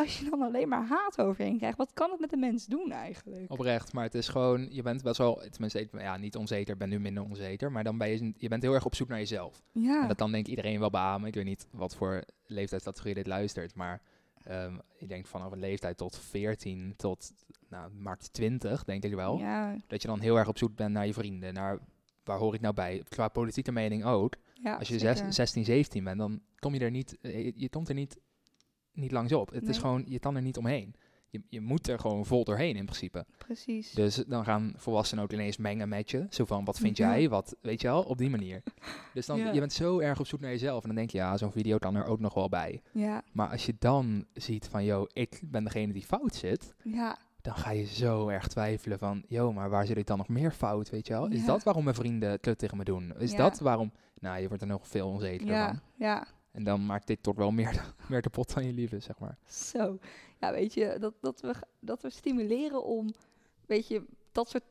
[0.00, 2.92] als je dan alleen maar haat overheen krijgt, wat kan het met de mens doen
[2.92, 3.50] eigenlijk?
[3.52, 3.92] Oprecht.
[3.92, 6.76] Maar het is gewoon, je bent best wel, tenminste, ja, niet onzeker.
[6.76, 7.72] Ben nu minder onzeker.
[7.72, 9.62] Maar dan ben je, je bent heel erg op zoek naar jezelf.
[9.72, 11.28] Ja, En dat dan denk ik iedereen wel beamen.
[11.28, 14.02] Ik weet niet wat voor leeftijdscategorie dit luistert, maar
[14.44, 17.32] ehm, ik denk vanaf een leeftijd tot 14 tot
[17.68, 19.38] nou, max 20, denk ik wel.
[19.38, 21.78] ja, Dat je dan heel erg op zoek bent naar je vrienden, naar
[22.24, 23.02] waar hoor ik nou bij.
[23.08, 24.34] Qua politieke mening ook.
[24.54, 27.68] ja, Als je zes- 16, 17 bent, dan kom je er niet, eh, je, je
[27.68, 28.18] komt er niet,
[28.92, 29.50] niet langs op.
[29.50, 30.94] Het is gewoon, je kan er niet omheen.
[31.32, 33.24] Je, je moet er gewoon vol doorheen in principe.
[33.38, 33.92] Precies.
[33.92, 36.26] Dus dan gaan volwassenen ook ineens mengen met je.
[36.30, 37.08] Zo van, wat vind Ja.
[37.16, 37.28] jij?
[37.28, 38.02] Wat, weet je wel?
[38.02, 38.62] Op die manier.
[39.14, 39.52] Dus dan, Ja.
[39.52, 40.80] je bent zo erg op zoek naar jezelf.
[40.82, 42.82] En dan denk je, ja, zo'n video kan er ook nog wel bij.
[42.92, 46.74] Ja, Maar als je dan ziet van, yo, ik ben degene die fout zit.
[46.84, 50.28] ja, Dan ga je zo erg twijfelen van, yo, maar waar zit ik dan nog
[50.28, 51.26] meer fout, weet je wel?
[51.28, 51.46] Is Ja.
[51.46, 53.12] dat waarom mijn vrienden kut tegen me doen?
[53.18, 53.36] Is Ja.
[53.36, 53.92] dat waarom...
[54.18, 55.80] Nou, je wordt er nog veel onzekerder van.
[55.96, 56.26] ja, ja.
[56.52, 59.36] En dan maakt dit toch wel meer, meer kapot dan je liefde, zeg maar.
[59.48, 59.98] Zo.
[60.40, 63.10] Ja, weet je, dat, dat, we, dat we stimuleren om,
[63.66, 64.64] weet je, dat soort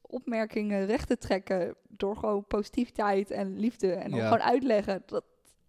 [0.00, 4.24] opmerkingen recht te trekken door gewoon positiviteit en liefde en Ja.
[4.24, 5.02] gewoon uitleggen.
[5.06, 5.24] Dat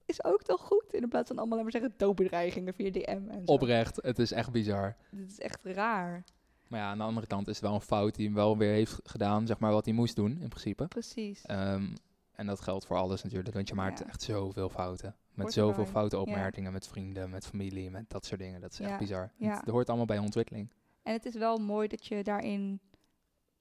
[0.06, 3.52] is ook toch goed, in plaats van allemaal maar zeggen doodbedreigingen via DM en zo.
[3.54, 4.96] Oprecht, het is echt bizar.
[5.12, 6.24] Dit is echt raar.
[6.68, 8.72] Maar ja, aan de andere kant is het wel een fout die hem wel weer
[8.74, 10.88] heeft gedaan, zeg maar, wat hij moest doen, in principe.
[10.88, 11.42] Precies.
[11.42, 11.88] Ehm,
[12.38, 14.06] en dat geldt voor alles natuurlijk, want je maakt Ja.
[14.08, 15.16] echt zoveel fouten.
[15.30, 16.22] Met Hoort zoveel foute Ja.
[16.22, 18.62] opmerkingen, met vrienden, met familie, met dat soort dingen.
[18.62, 19.32] Dat is echt bizar.
[19.38, 19.58] Ja.
[19.60, 20.70] Het, hoort allemaal bij ontwikkeling.
[21.04, 22.80] En het is wel mooi dat je daarin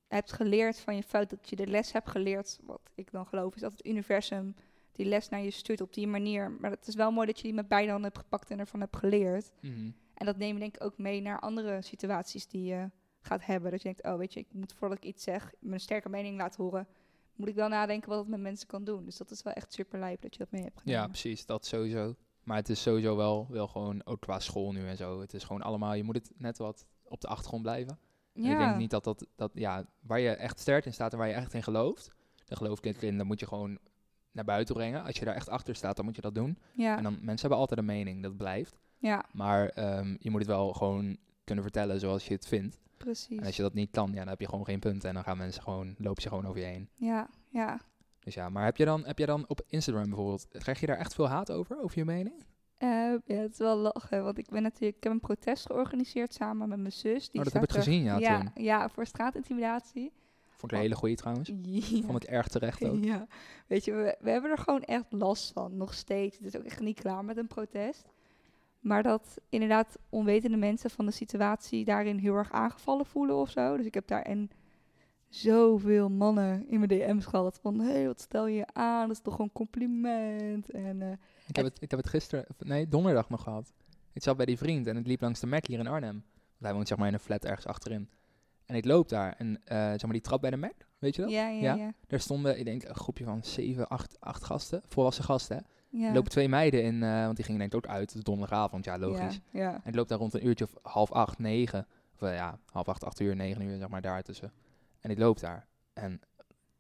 [0.08, 2.58] hebt geleerd van je fout, dat je de les hebt geleerd.
[2.62, 4.54] Wat ik dan geloof is dat het universum
[4.92, 6.50] die les naar je stuurt op die manier.
[6.50, 8.80] Maar het is wel mooi dat je die met beide handen hebt gepakt en ervan
[8.80, 9.52] hebt geleerd.
[10.14, 13.70] En dat neem je denk ik ook mee naar andere situaties die je gaat hebben.
[13.70, 16.36] Dat je denkt, oh weet je, ik moet voordat ik iets zeg, mijn sterke mening
[16.36, 16.86] laten horen.
[17.36, 19.04] Moet ik wel nadenken wat het met mensen kan doen.
[19.04, 20.94] Dus dat is wel echt super lijp dat je dat mee hebt gedaan.
[20.94, 22.14] Ja, precies, dat sowieso.
[22.42, 25.20] Maar het is sowieso wel, wel gewoon, ook qua school nu en zo.
[25.20, 27.98] Het is gewoon allemaal, je moet het net wat op de achtergrond blijven.
[28.34, 31.18] En Ik denk niet dat dat, dat, ja, waar je echt sterk in staat en
[31.18, 32.10] waar je echt in gelooft,
[32.44, 33.78] daar geloof ik in, dan moet je gewoon
[34.32, 35.04] naar buiten brengen.
[35.04, 36.58] Als je daar echt achter staat, dan moet je dat doen.
[36.74, 38.78] Ja, En dan, mensen hebben altijd een mening, dat blijft.
[38.98, 42.78] ja, Maar ehm, je moet het wel gewoon kunnen vertellen zoals je het vindt.
[42.96, 43.38] Precies.
[43.38, 45.04] En als je dat niet kan, ja, dan heb je gewoon geen punt.
[45.04, 46.88] En dan gaan mensen gewoon, lopen ze gewoon over je heen.
[46.94, 47.80] Ja, ja.
[48.20, 50.96] Dus ja, maar heb je dan, heb je dan op Instagram bijvoorbeeld, krijg je daar
[50.98, 52.44] echt veel haat over, over je mening?
[52.76, 52.88] Eh,
[53.24, 56.68] ja, het is wel lachen, want ik ben natuurlijk, ik heb een protest georganiseerd samen
[56.68, 57.30] met mijn zus.
[57.30, 58.64] Die Oh, dat heb ik er- gezien, ja, ja, toen.
[58.64, 60.12] ja, voor straatintimidatie.
[60.56, 61.50] Vond ik een hele goeie trouwens.
[61.62, 62.02] Ja.
[62.06, 63.04] Vond ik erg terecht ook.
[63.04, 63.26] Ja,
[63.66, 66.36] weet je, we, we hebben er gewoon echt last van, nog steeds.
[66.36, 68.04] Het is ook echt niet klaar met een protest.
[68.86, 73.76] Maar dat inderdaad onwetende mensen van de situatie daarin heel erg aangevallen voelen of zo.
[73.76, 74.50] Dus ik heb daar en
[75.28, 77.80] zoveel mannen in mijn DM's gehad van...
[77.80, 79.06] Hé, hey, wat stel je aan?
[79.06, 80.70] Dat is toch gewoon een compliment?
[80.70, 81.12] En eh,
[81.46, 83.72] Ik heb, het, ik heb het gisteren, nee, donderdag nog gehad.
[84.12, 86.12] Ik zat bij die vriend en het liep langs de Mac hier in Arnhem.
[86.12, 86.24] Want
[86.64, 88.10] hij woont zeg maar in een flat ergens achterin.
[88.66, 91.22] En ik loop daar en eh, zeg maar die trap bij de Mac, weet je
[91.22, 91.30] dat?
[91.30, 91.74] ja, ja, Ja?
[91.74, 91.92] ja.
[92.06, 95.56] Daar stonden, ik denk, een groepje van zeven, acht, acht gasten, volwassen gasten.
[95.56, 95.62] hè.
[96.00, 96.08] Ja.
[96.08, 98.84] Er lopen twee meiden in, eh, want die gingen denk ik ook uit, het donderdagavond,
[98.84, 99.40] ja logisch.
[99.50, 99.72] Ja, ja.
[99.72, 101.86] En ik loop daar rond een uurtje of half acht, negen.
[102.14, 104.52] Of eh, ja, half acht, acht uur, negen uur, zeg maar, daar tussen.
[105.00, 105.66] En ik loop daar.
[105.92, 106.20] En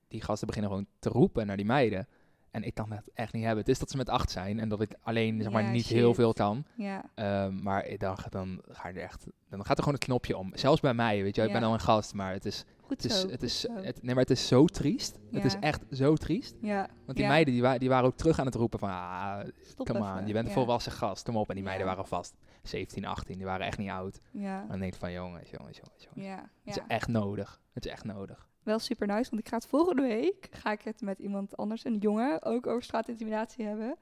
[0.08, 2.08] die gasten beginnen gewoon te roepen naar die meiden.
[2.56, 3.60] En ik kan dat echt niet hebben.
[3.60, 5.86] Het is dat ze met acht zijn en dat ik alleen, zeg maar, Ja, niet
[5.86, 6.64] heel veel kan.
[6.76, 7.04] ja.
[7.14, 10.36] Ehm, maar ik dacht, dan, ga je er echt, dan gaat er gewoon het knopje
[10.36, 10.50] om.
[10.56, 13.04] Zelfs bij mij, weet je, ik ben al een gast, maar het is, Goed het
[13.04, 13.28] is, zo.
[13.28, 15.18] het is, het, nee, maar het is zo triest.
[15.30, 16.54] Het is echt zo triest.
[16.60, 19.38] ja, Want die meiden, die, wa die waren ook terug aan het roepen van, ah,
[19.62, 20.18] stop come even.
[20.20, 21.48] on, je bent een volwassen gast, kom op.
[21.48, 24.20] En die meiden waren vast 17, 18, die waren echt niet oud.
[24.32, 26.24] Ja, En dan denk je van, jongens, jongens, jongens, jongens.
[26.32, 27.60] ja, Het is echt nodig.
[27.72, 28.48] Het is echt nodig.
[28.66, 31.84] Wel super nice, want ik ga het volgende week ga ik het met iemand anders,
[31.84, 33.96] een jongen, ook over straatintimidatie hebben.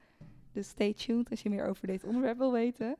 [0.51, 2.95] Dus stay tuned als je meer over dit onderwerp wil weten.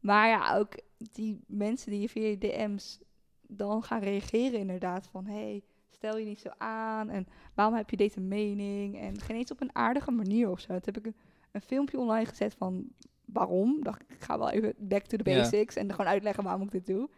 [0.00, 0.74] Maar ja, ook
[1.12, 2.98] die mensen die je via je DM's
[3.46, 5.26] dan gaan reageren inderdaad van...
[5.26, 8.98] hey, stel je niet zo aan en waarom heb je deze mening?
[9.00, 10.66] En geen eens op een aardige manier of zo.
[10.66, 11.16] Toen heb ik een,
[11.52, 12.86] een filmpje online gezet van
[13.24, 13.82] waarom.
[13.82, 15.36] Dacht ik, ga wel even back to the Ja.
[15.36, 17.08] basics en gewoon uitleggen waarom ik dit doe.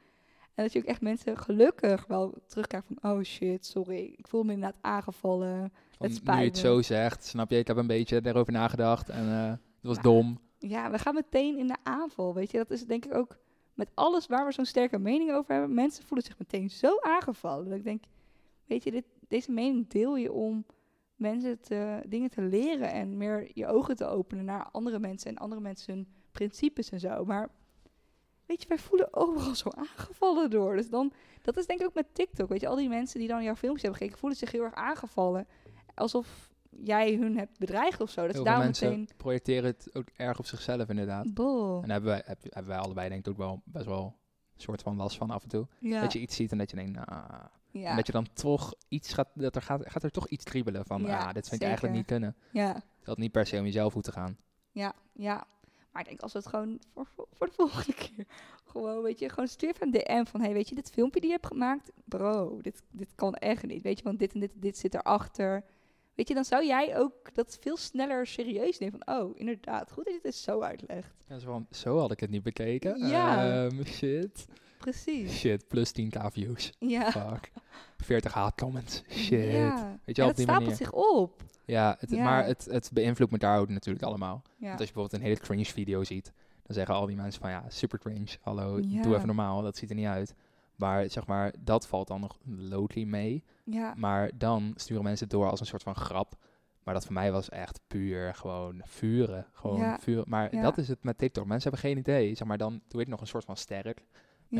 [0.54, 3.10] En dat je ook echt mensen gelukkig wel terugkrijgt van...
[3.12, 5.58] oh shit, sorry, ik voel me inderdaad aangevallen.
[5.58, 8.52] Van, Het nu je het spijt zo zegt, snap je, ik heb een beetje erover
[8.52, 10.02] nagedacht en eh, het was Ja.
[10.02, 10.40] dom.
[10.58, 12.58] Ja, we gaan meteen in de aanval, weet je.
[12.58, 13.36] Dat is denk ik ook
[13.74, 15.74] met alles waar we zo'n sterke mening over hebben.
[15.74, 17.68] Mensen voelen zich meteen zo aangevallen.
[17.68, 18.04] Dat ik denk,
[18.66, 20.66] weet je, dit, deze mening deel je om
[21.16, 25.38] mensen te, dingen te leren en meer je ogen te openen naar andere mensen en
[25.38, 27.24] andere mensen hun principes en zo.
[27.24, 27.50] Maar
[28.46, 30.76] weet je, wij voelen overal zo aangevallen door.
[30.76, 32.48] Dus dan, dat is denk ik ook met TikTok.
[32.48, 34.74] Weet je, al die mensen die dan jouw filmpjes hebben gekeken, voelen zich heel erg
[34.74, 35.46] aangevallen.
[35.94, 38.26] Alsof jij hun hebt bedreigd of zo.
[38.26, 39.08] Dat Heel veel mensen meteen...
[39.16, 41.24] projecteren het ook erg op zichzelf inderdaad.
[41.24, 44.04] En daar hebben wij, heb- hebben wij allebei denk ik ook wel best wel
[44.54, 45.66] een soort van last van af en toe.
[45.78, 46.00] Ja.
[46.00, 47.06] Dat je iets ziet en dat je denkt, nou...
[47.70, 47.90] ja.
[47.90, 50.84] En dat je dan toch iets gaat, dat er gaat, gaat er toch iets kriebelen
[50.86, 52.36] van, Ja, ah, dit vind ik eigenlijk niet kunnen.
[52.52, 54.36] Ja, had niet per se om jezelf goed te gaan.
[54.72, 55.46] ja, ja.
[55.94, 58.26] Maar ik denk als we het gewoon voor, voor de volgende keer
[58.64, 61.34] gewoon, weet je, gewoon stuur een DM van, hey, weet je, dit filmpje die je
[61.34, 64.78] hebt gemaakt, bro, dit, dit kan echt niet, weet je, want dit en dit, dit
[64.78, 65.64] zit erachter.
[66.14, 70.04] Weet je, dan zou jij ook dat veel sneller serieus nemen van, oh, inderdaad, goed
[70.04, 71.14] dat je dit zo uitlegt.
[71.28, 73.06] Ja, zo, van, zo had ik het niet bekeken.
[73.06, 73.64] Ja.
[73.64, 74.46] Ehm, shit.
[74.90, 75.32] Precies.
[75.38, 76.72] Shit, plus 10k views.
[76.78, 77.10] Ja.
[77.10, 77.50] Fuck.
[77.96, 79.02] 40 haatcomments.
[79.10, 79.52] Shit.
[79.52, 79.98] Ja.
[80.04, 80.76] Weet je wel, het op die stapelt manier.
[80.76, 81.42] zich op.
[81.64, 82.24] Ja, het, Ja.
[82.24, 84.42] maar het, het beïnvloedt elkaar ook natuurlijk allemaal.
[84.56, 84.66] Ja.
[84.66, 87.50] Want als je bijvoorbeeld een hele cringe video ziet, dan zeggen al die mensen van
[87.50, 88.36] ja, super cringe.
[88.40, 89.02] Hallo, Ja.
[89.02, 90.34] doe even normaal, dat ziet er niet uit.
[90.76, 93.44] Maar zeg maar, dat valt dan nog low-key mee.
[93.64, 93.94] ja.
[93.96, 96.34] Maar dan sturen mensen het door als een soort van grap.
[96.82, 99.46] Maar dat voor mij was echt puur gewoon vuren.
[99.52, 99.98] Gewoon Ja.
[99.98, 100.24] vuren.
[100.28, 100.62] Maar Ja.
[100.62, 101.46] dat is het met TikTok.
[101.46, 102.34] Mensen hebben geen idee.
[102.34, 104.02] Zeg maar, dan doe ik nog een soort van sterk.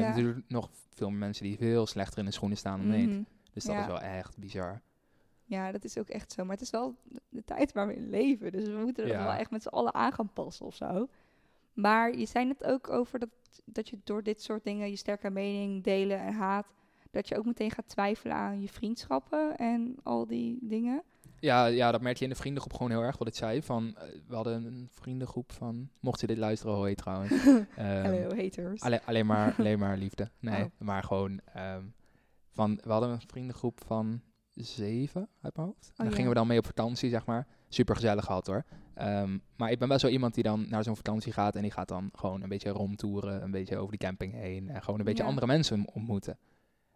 [0.01, 0.09] Ja.
[0.09, 3.09] natuurlijk nog veel mensen die veel slechter in de schoenen staan dan ik.
[3.09, 3.23] Mhm.
[3.53, 3.81] Dus dat Ja.
[3.81, 4.81] is wel echt bizar.
[5.45, 6.43] Ja, dat is ook echt zo.
[6.45, 6.95] Maar het is wel
[7.29, 8.53] de- tijd waar we in leven.
[8.53, 9.25] Dus we moeten er Ja.
[9.25, 11.09] wel echt met z'n allen aan gaan passen of zo.
[11.73, 13.29] Maar je zei het ook over dat,
[13.65, 16.67] dat je door dit soort dingen, je sterke mening delen en haat,
[17.11, 21.03] dat je ook meteen gaat twijfelen aan je vriendschappen en al die dingen.
[21.45, 23.63] Ja, ja, dat merk je in de vriendengroep gewoon heel erg wat ik zei.
[23.63, 27.33] Van, eh, we hadden een vriendengroep van, mocht je dit luisteren, hoi trouwens.
[27.77, 28.81] Ehm, haters.
[28.83, 30.31] Alleen, alleen, maar, alleen maar liefde.
[30.41, 30.71] Nee, Oh.
[30.79, 31.83] maar gewoon ehm,
[32.53, 34.21] van, we hadden een vriendengroep van
[34.55, 35.87] zeven uit mijn hoofd.
[35.87, 36.13] En daar ja.
[36.13, 37.47] gingen we dan mee op vakantie, zeg maar.
[37.69, 38.65] Super gezellig gehad hoor.
[38.95, 41.71] Ehm, maar ik ben best wel iemand die dan naar zo'n vakantie gaat en die
[41.71, 45.05] gaat dan gewoon een beetje rondtoeren, een beetje over die camping heen en gewoon een
[45.05, 45.29] beetje Ja.
[45.29, 46.39] andere mensen ontmoeten.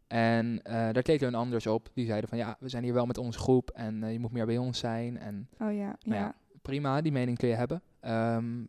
[0.09, 1.89] En eh, daar keken we een anders op.
[1.95, 4.33] Die zeiden van ja, we zijn hier wel met onze groep en eh, je moet
[4.33, 5.19] meer bij ons zijn.
[5.19, 6.15] En oh ja, nou ja.
[6.15, 7.83] ja, prima, die mening kun je hebben.
[8.01, 8.65] Ehm,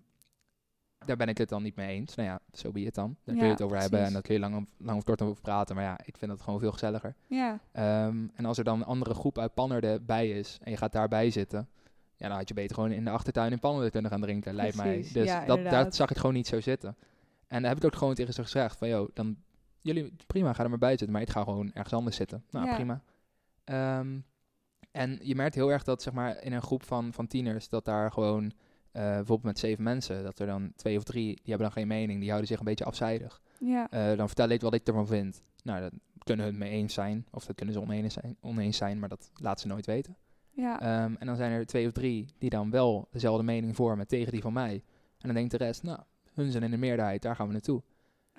[1.05, 2.15] daar ben ik het dan niet mee eens.
[2.15, 3.15] Nou ja, zo be het dan.
[3.23, 5.21] Daar kun je het over hebben en daar kun je lang, of- lang of kort
[5.21, 5.75] over praten.
[5.75, 7.15] Maar ja, ik vind dat gewoon veel gezelliger.
[7.27, 10.77] Ja, Ehm, en als er dan een andere groep uit Pannerden bij is en je
[10.77, 11.67] gaat daarbij zitten...
[12.15, 14.75] Ja, dan had je beter gewoon in de achtertuin in Pannerden kunnen gaan drinken, lijkt
[14.75, 14.97] mij.
[15.13, 16.95] Dus ja, dat, dat zag ik gewoon niet zo zitten.
[17.47, 18.87] En daar heb ik ook gewoon tegen ze gezegd van...
[18.87, 19.37] Yo, dan,
[19.81, 21.11] jullie, prima, ga er maar bij zitten.
[21.11, 22.43] Maar ik ga gewoon ergens anders zitten.
[22.49, 22.75] Nou, Ja.
[22.75, 23.01] prima.
[23.63, 24.19] Ehm,
[24.91, 27.69] en je merkt heel erg dat zeg maar, in een groep van, van tieners...
[27.69, 28.43] dat daar gewoon
[28.91, 31.87] eh, bijvoorbeeld met zeven mensen, dat er dan twee of drie, die hebben dan geen
[31.87, 33.41] mening, die houden zich een beetje afzijdig.
[33.59, 35.41] Ja, Eh, dan vertel ik wat ik ervan vind.
[35.63, 35.91] Nou, dat
[36.23, 39.09] kunnen hun het mee eens zijn, of dat kunnen ze oneens zijn, oneens zijn maar
[39.09, 40.17] dat laten ze nooit weten.
[40.51, 44.07] ja, Ehm, en dan zijn er twee of drie die dan wel dezelfde mening vormen
[44.07, 44.73] tegen die van mij.
[45.17, 45.99] En dan denkt de rest, nou,
[46.33, 47.81] hun zijn in de meerderheid, daar gaan we naartoe.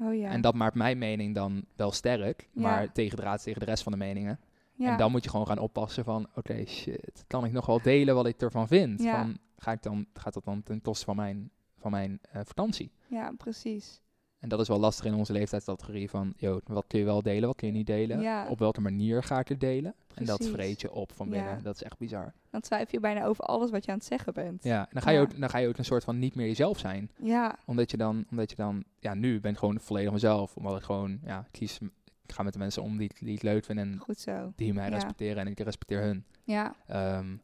[0.01, 0.31] Oh ja.
[0.31, 2.61] En dat maakt mijn mening dan wel sterk, Ja.
[2.63, 4.39] maar tegendraads tegen de rest van de meningen.
[4.75, 4.91] ja.
[4.91, 8.15] En dan moet je gewoon gaan oppassen van, oké, shit, kan ik nog wel delen
[8.15, 9.03] wat ik ervan vind?
[9.03, 12.91] Van, ga ik dan, gaat dat dan ten koste van mijn, van mijn eh, vakantie?
[13.07, 14.01] ja, precies.
[14.41, 17.49] En dat is wel lastig in onze leeftijdscategorie van, yo, wat kun je wel delen,
[17.49, 18.21] wat kun je niet delen?
[18.21, 18.49] Ja.
[18.49, 19.95] Op welke manier ga ik het delen?
[20.15, 21.33] En dat vreet je op van Ja.
[21.33, 21.63] binnen.
[21.63, 22.33] Dat is echt bizar.
[22.51, 24.65] Dan twijfel je bijna over alles wat je aan het zeggen bent.
[24.65, 25.23] Ja, en dan ga, je Ja.
[25.23, 27.11] ook, dan ga je ook een soort van niet meer jezelf zijn.
[27.23, 30.57] Ja, Omdat je dan, omdat je dan ja, nu ben ik gewoon volledig mezelf.
[30.57, 31.79] Omdat ik gewoon, ja, kies,
[32.27, 34.53] ik ga met de mensen om die, het- die het leuk vinden en goed zo.
[34.57, 36.25] die mij respecteren en ik respecteer hun.
[36.45, 37.37] Ja, Ehm,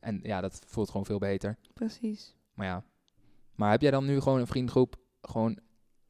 [0.00, 1.56] en ja, dat voelt gewoon veel beter.
[1.74, 2.34] precies.
[2.54, 2.82] Maar ja.
[3.54, 5.58] Maar heb jij dan nu gewoon een vriendengroep, gewoon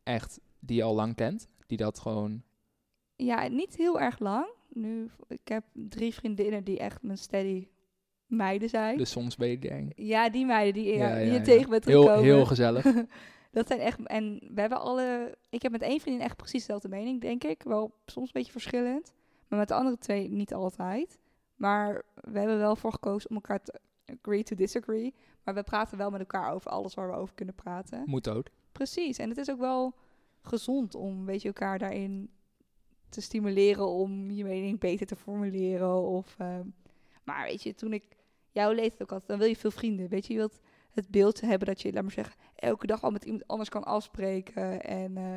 [0.08, 1.48] echt, die je al lang kent?
[1.66, 2.42] Die dat gewoon,
[3.16, 4.46] Ja, niet heel erg lang.
[4.68, 7.68] Nu, ik heb drie vriendinnen die echt mijn steady
[8.26, 8.96] meiden zijn.
[8.96, 11.42] dus soms ben je denk Ja, die meiden die, Ja, die je ja.
[11.42, 12.24] tegen bent heel, gekomen.
[12.24, 12.84] heel gezellig.
[13.50, 14.06] dat zijn echt...
[14.06, 15.36] En we hebben alle...
[15.50, 17.62] Ik heb met één vriendin echt precies dezelfde mening, denk ik.
[17.62, 19.12] Wel soms een beetje verschillend.
[19.48, 21.18] Maar met de andere twee niet altijd.
[21.56, 23.80] Maar we hebben wel voor gekozen om elkaar te
[24.22, 25.14] agree to disagree.
[25.44, 28.02] Maar we praten wel met elkaar over alles waar we over kunnen praten.
[28.06, 28.46] Moet ook.
[28.78, 29.18] Precies.
[29.18, 29.94] En het is ook wel
[30.42, 32.30] gezond om weet je, elkaar daarin
[33.08, 36.02] te stimuleren om je mening beter te formuleren.
[36.02, 36.66] Of, ehm,
[37.24, 38.04] maar weet je, toen ik
[38.50, 40.08] jouw leeftijd ook had, dan wil je veel vrienden.
[40.08, 40.60] Weet je, je wilt
[40.90, 43.84] het beeld hebben dat je, laat maar zeggen, elke dag al met iemand anders kan
[43.84, 44.82] afspreken.
[44.84, 45.34] En, eh,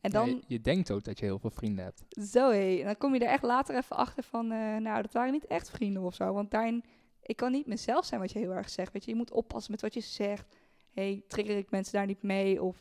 [0.00, 2.04] en dan, Ja, je, je denkt ook dat je heel veel vrienden hebt.
[2.30, 5.12] zo hé, en dan kom je er echt later even achter van, eh, nou, dat
[5.12, 6.32] waren niet echt vrienden of zo.
[6.32, 6.84] Want daarin,
[7.22, 8.92] ik kan niet mezelf zijn wat je heel erg zegt.
[8.92, 10.56] Weet je, je moet oppassen met wat je zegt.
[10.94, 12.62] Hey, trigger ik mensen daar niet mee?
[12.62, 12.76] Of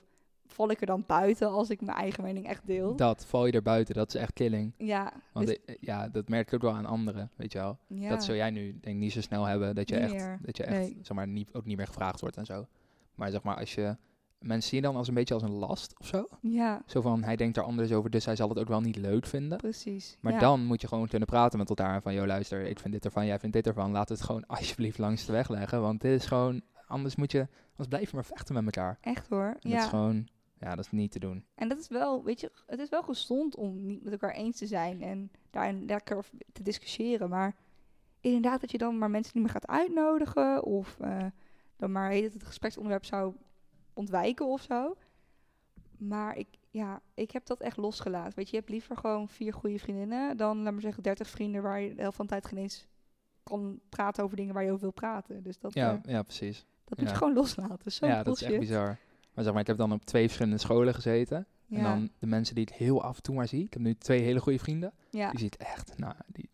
[0.45, 2.95] val ik er dan buiten als ik mijn eigen mening echt deel?
[2.95, 4.73] Dat, val je er buiten, dat is echt killing.
[4.77, 7.77] ja, Want dus- ik- ja, dat merk ik ook wel aan anderen, weet je wel.
[7.87, 8.09] ja.
[8.09, 10.39] Dat zul jij nu denk ik niet zo snel hebben, dat je Niet echt, meer.
[10.41, 10.97] dat je echt Nee.
[11.01, 12.67] zeg maar, niet, ook niet meer gevraagd wordt en zo.
[13.15, 13.95] Maar zeg maar, als je,
[14.39, 16.27] mensen zien je dan als een beetje als een last of zo.
[16.41, 18.95] Ja, Zo van, hij denkt er anders over, dus hij zal het ook wel niet
[18.95, 19.57] leuk vinden.
[19.57, 20.17] precies.
[20.19, 20.39] Maar ja.
[20.39, 23.25] dan moet je gewoon kunnen praten met elkaar van, joh luister, ik vind dit ervan,
[23.25, 23.91] jij vindt dit ervan.
[23.91, 26.61] Laat het gewoon alsjeblieft langs de weg leggen, want dit is gewoon,
[26.93, 28.97] anders moet je, anders blijf je maar vechten met elkaar.
[29.01, 29.45] Echt hoor.
[29.45, 29.83] En Dat ja.
[29.83, 30.27] is gewoon,
[30.59, 31.45] ja, dat is niet te doen.
[31.55, 34.57] En dat is wel, weet je, het is wel gezond om niet met elkaar eens
[34.57, 37.29] te zijn en daarin lekker te discussiëren.
[37.29, 37.55] Maar
[38.19, 41.25] inderdaad, dat je dan maar mensen niet meer gaat uitnodigen of eh,
[41.75, 43.35] dan maar het, het gespreksonderwerp zou
[43.93, 44.95] ontwijken of zo.
[45.97, 48.35] Maar ik, ja, ik heb dat echt losgelaten.
[48.35, 51.61] Weet je, je hebt liever gewoon vier goede vriendinnen dan, laat maar zeggen, dertig vrienden
[51.61, 52.87] waar je de helft van de tijd geen eens
[53.43, 55.43] kan praten over dingen waar je over wil praten.
[55.43, 56.65] Dus dat, Ja, eh, ja precies.
[56.85, 57.91] Dat moet je gewoon loslaten.
[57.91, 58.97] Zo ja, dat is echt bizar.
[59.33, 61.45] Maar zeg maar, ik heb dan op twee verschillende scholen gezeten.
[61.69, 63.63] En dan de mensen die ik heel af en toe maar zie.
[63.65, 64.93] Ik heb nu twee hele goede vrienden.
[65.09, 66.49] ja, Die ziet echt, nou, die,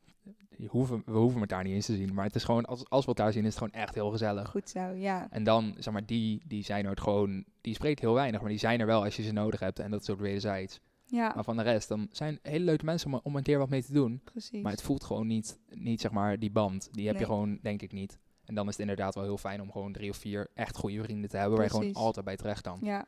[0.57, 2.13] die hoeven, we hoeven elkaar niet eens te zien.
[2.13, 4.49] Maar het is gewoon, als, als we elkaar zien, is het gewoon echt heel gezellig.
[4.49, 5.27] goed zo, ja.
[5.31, 8.59] En dan, zeg maar, die, die zijn er gewoon, die spreekt heel weinig, maar die
[8.59, 9.79] zijn er wel als je ze nodig hebt.
[9.79, 10.79] En dat is ook wederzijds.
[11.05, 13.69] Ja, Maar van de rest, dan zijn hele leuke mensen om, om een keer wat
[13.69, 14.21] mee te doen.
[14.23, 14.61] precies.
[14.61, 16.89] Maar het voelt gewoon niet, niet zeg maar, die band.
[16.91, 18.17] Die heb je gewoon, denk ik, niet.
[18.49, 21.03] En dan is het inderdaad wel heel fijn om gewoon drie of vier echt goede
[21.03, 21.57] vrienden te hebben.
[21.57, 22.79] Waar je gewoon altijd bij terecht kan.
[22.81, 23.05] Ja,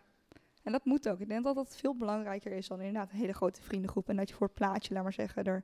[0.63, 1.19] en dat moet ook.
[1.19, 4.09] Ik denk dat dat veel belangrijker is dan inderdaad een hele grote vriendengroep.
[4.09, 5.63] En dat je voor het plaatje, laat maar zeggen, er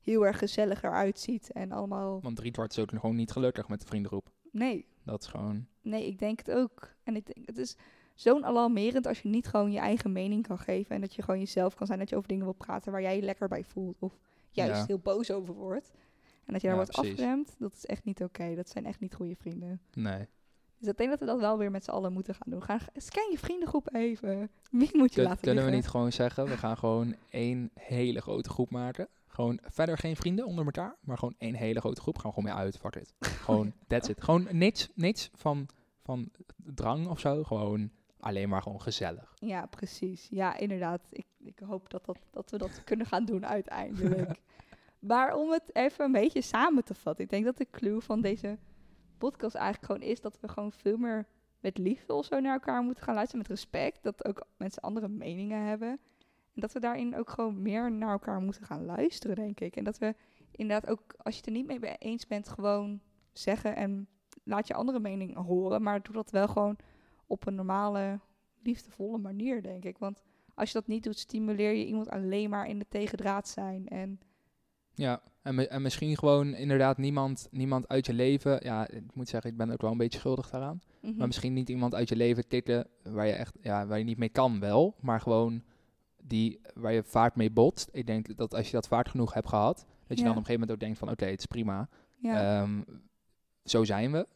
[0.00, 1.52] heel erg gezelliger uitziet.
[1.52, 2.20] En allemaal...
[2.22, 4.30] Want driekwart is ook gewoon niet gelukkig met de vriendengroep.
[4.50, 6.94] Nee, Dat is gewoon, nee, ik denk het ook.
[7.02, 7.76] En ik denk, het is
[8.14, 10.94] zo'n alarmerend als je niet gewoon je eigen mening kan geven.
[10.94, 11.98] En dat je gewoon jezelf kan zijn.
[11.98, 14.02] Dat je over dingen wil praten waar jij je lekker bij voelt.
[14.02, 14.18] Of
[14.50, 14.86] juist Ja.
[14.86, 15.90] heel boos over wordt.
[16.44, 17.12] En dat je daar Ja, wordt precies.
[17.12, 17.54] afgeremd.
[17.58, 18.54] Dat is echt niet oké.
[18.54, 19.80] Dat zijn echt niet goede vrienden.
[19.94, 20.26] nee.
[20.78, 22.62] Dus ik denk dat we dat wel weer met z'n allen moeten gaan doen.
[22.62, 24.50] Ga, scan je vriendengroep even.
[24.70, 28.20] Wie moet je Kun- laten kunnen we niet gewoon zeggen, we gaan gewoon één hele
[28.20, 29.08] grote groep maken.
[29.26, 32.18] Gewoon verder geen vrienden onder elkaar, maar gewoon één hele grote groep.
[32.18, 33.14] Gaan we gewoon mee uit, fuck it.
[33.20, 34.22] Gewoon, that's it.
[34.24, 35.66] Gewoon niets, niets van,
[36.02, 37.42] van drang of zo.
[37.44, 39.32] Gewoon alleen maar gewoon gezellig.
[39.38, 40.26] Ja, precies.
[40.30, 41.00] Ja, inderdaad.
[41.10, 44.40] Ik, ik hoop dat, dat, dat we dat kunnen gaan doen uiteindelijk.
[45.02, 47.24] Maar om het even een beetje samen te vatten.
[47.24, 48.58] Ik denk dat de clue van deze
[49.18, 51.26] podcast eigenlijk gewoon is dat we gewoon veel meer
[51.60, 53.42] met liefde of zo naar elkaar moeten gaan luisteren.
[53.42, 54.02] Met respect.
[54.02, 55.88] Dat ook mensen andere meningen hebben.
[56.54, 59.76] En dat we daarin ook gewoon meer naar elkaar moeten gaan luisteren, denk ik.
[59.76, 60.14] En dat we
[60.50, 63.00] inderdaad ook, als je het er niet mee eens bent, gewoon
[63.32, 64.08] zeggen en
[64.44, 65.82] laat je andere mening horen.
[65.82, 66.76] Maar doe dat wel gewoon
[67.26, 68.20] op een normale,
[68.62, 69.98] liefdevolle manier, denk ik.
[69.98, 70.22] Want
[70.54, 73.88] als je dat niet doet, stimuleer je iemand alleen maar in de tegendraad zijn.
[73.88, 74.20] En
[74.94, 78.58] Ja, en, en misschien gewoon inderdaad niemand, niemand uit je leven.
[78.62, 80.80] Ja, ik moet zeggen, ik ben ook wel een beetje schuldig daaraan.
[81.00, 81.16] Mhm.
[81.16, 84.18] Maar misschien niet iemand uit je leven tikken waar je echt, ja, waar je niet
[84.18, 84.94] mee kan wel.
[85.00, 85.62] Maar gewoon
[86.22, 87.88] die, waar je vaart mee botst.
[87.92, 90.30] Ik denk dat als je dat vaart genoeg hebt gehad, dat je Ja.
[90.30, 91.88] dan op een gegeven moment ook denkt van, oké, het is prima.
[92.18, 92.60] ja.
[92.62, 92.80] Ehm,
[93.64, 94.26] zo zijn we.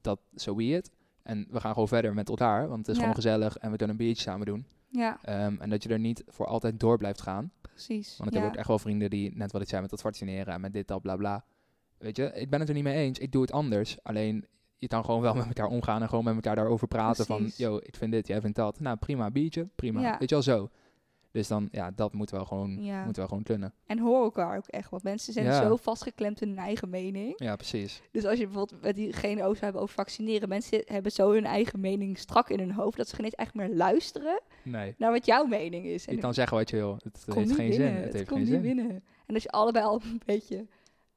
[0.00, 0.90] Dat, so be it.
[1.22, 3.00] En we gaan gewoon verder met elkaar, want het is Ja.
[3.00, 4.66] gewoon gezellig en we kunnen een biertje samen doen.
[4.88, 7.50] Ja, Ehm, en dat je er niet voor altijd door blijft gaan.
[7.60, 8.16] precies.
[8.16, 8.42] Want ik ja.
[8.42, 10.72] heb ook echt wel vrienden die, net wat ik zei, met dat vaccineren en met
[10.72, 11.44] dit, dat, bla, bla.
[11.98, 13.18] Weet je, ik ben het er niet mee eens.
[13.18, 14.02] Ik doe het anders.
[14.02, 14.46] Alleen,
[14.76, 17.26] je kan gewoon wel met elkaar omgaan en gewoon met elkaar daarover praten.
[17.26, 17.56] Precies.
[17.56, 18.80] Van, yo, ik vind dit, jij vindt dat.
[18.80, 20.00] Nou, prima, biertje, prima.
[20.00, 20.18] Ja.
[20.18, 20.70] Weet je wel, zo.
[21.36, 23.04] Dus dan, ja, dat moeten we gewoon, Ja.
[23.04, 23.72] moeten we gewoon kunnen.
[23.86, 24.90] En hoor elkaar ook echt.
[24.90, 25.62] Want mensen zijn Ja.
[25.68, 27.32] zo vastgeklemd in hun eigen mening.
[27.36, 28.02] Ja, precies.
[28.10, 30.48] Dus als je bijvoorbeeld met diegene over hebben over vaccineren.
[30.48, 32.96] Mensen hebben zo hun eigen mening strak in hun hoofd.
[32.96, 34.94] Dat ze geen eens echt meer luisteren Nee.
[34.98, 36.04] naar wat jouw mening is.
[36.04, 36.98] Je kan zeggen wat je wil.
[37.02, 37.92] Het komt heeft geen binnen.
[37.94, 38.02] zin.
[38.02, 38.60] Het, heeft geen niet zin.
[38.62, 39.04] binnen.
[39.26, 40.66] En als je allebei al een beetje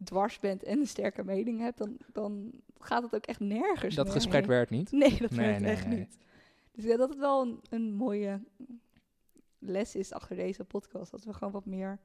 [0.03, 4.09] dwars bent en een sterke mening hebt, dan, dan gaat het ook echt nergens Dat
[4.09, 4.49] gesprek heen.
[4.49, 4.91] werkt niet.
[4.91, 5.97] Nee, dat Nee, werkt nee, echt nee.
[5.97, 6.17] niet.
[6.71, 8.41] Dus ja, dat het wel een, een mooie
[9.59, 11.11] les is achter deze podcast.
[11.11, 11.99] Dat we gewoon wat meer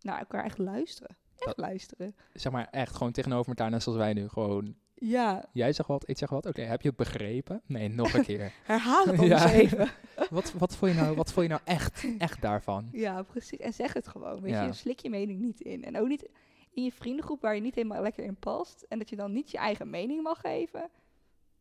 [0.00, 1.16] naar elkaar echt luisteren.
[1.36, 2.16] Echt Dat- luisteren.
[2.32, 4.28] Zeg maar echt gewoon tegenover elkaar, net zoals wij nu.
[4.28, 6.46] Gewoon, Ja, jij zegt wat, ik zeg wat.
[6.46, 7.62] Oké, heb je het begrepen?
[7.66, 8.52] Nee, nog een keer.
[8.62, 9.42] herhaal het Ja.
[9.42, 9.88] eens even.
[10.30, 12.88] wat, wat, vond je nou, wat vond je nou echt, echt daarvan?
[12.92, 13.58] Ja, precies.
[13.58, 14.40] En zeg het gewoon.
[14.40, 14.64] Weet Ja.
[14.64, 15.84] je, slik je mening niet in.
[15.84, 16.28] En ook niet
[16.70, 18.82] in je vriendengroep waar je niet helemaal lekker in past.
[18.88, 20.90] En dat je dan niet je eigen mening mag geven.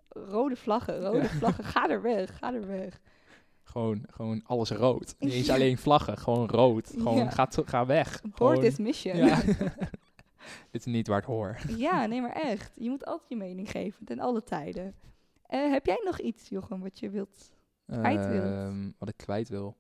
[0.10, 1.28] Rode vlaggen, rode Ja.
[1.28, 1.64] vlaggen.
[1.64, 3.00] Ga er weg, ga er weg.
[3.68, 5.16] Gewoon, gewoon alles rood.
[5.20, 6.88] Niet eens alleen vlaggen, gewoon rood.
[6.98, 7.48] Gewoon Ja.
[7.66, 8.22] ga, weg.
[8.22, 9.18] Board this mission.
[9.18, 9.42] Ja.
[10.72, 11.58] Dit is niet waar het hoor.
[11.78, 12.72] Ja, nee, maar echt.
[12.76, 14.96] Je moet altijd je mening geven, ten alle tijden.
[15.46, 17.52] Eh, heb jij nog iets, Jochem, wat je wilt?
[17.86, 18.44] Kwijt wilt.
[18.44, 19.78] Ehm, wat ik kwijt wil.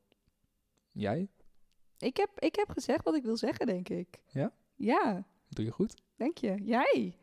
[0.91, 1.27] Jij?
[1.97, 4.21] Ik heb, ik heb gezegd wat ik wil zeggen, denk ik.
[4.27, 4.51] Ja?
[4.75, 6.01] Ja, Doe je goed?
[6.15, 6.55] denk je.
[6.63, 7.15] Jij?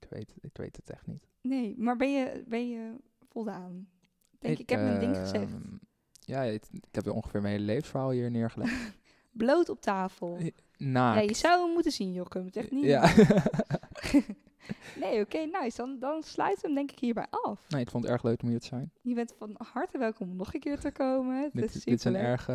[0.00, 1.28] Ik weet, ik weet het echt niet.
[1.40, 2.94] Nee, maar ben je, ben je
[3.28, 3.88] voldaan?
[4.40, 5.52] Denk ik, ik heb mijn ding gezegd.
[5.52, 5.60] ehm,
[6.20, 8.72] Ja, het- ik heb ongeveer mijn hele levensverhaal hier neergelegd.
[9.32, 10.36] Bloot op tafel.
[10.36, 11.16] Eh, Naakt.
[11.20, 12.44] Ja, je zou hem moeten zien, Jochem.
[12.44, 12.84] Het is echt niet...
[12.84, 13.12] Ja.
[15.00, 15.76] Nee, oké, nice.
[15.76, 17.66] Dan, dan sluiten we hem denk ik hierbij af.
[17.68, 18.92] nee, ik vond het erg leuk om hier te zijn.
[19.02, 21.50] Je bent van harte welkom om nog een keer te komen.
[21.52, 22.48] Dit, is dit is een erg,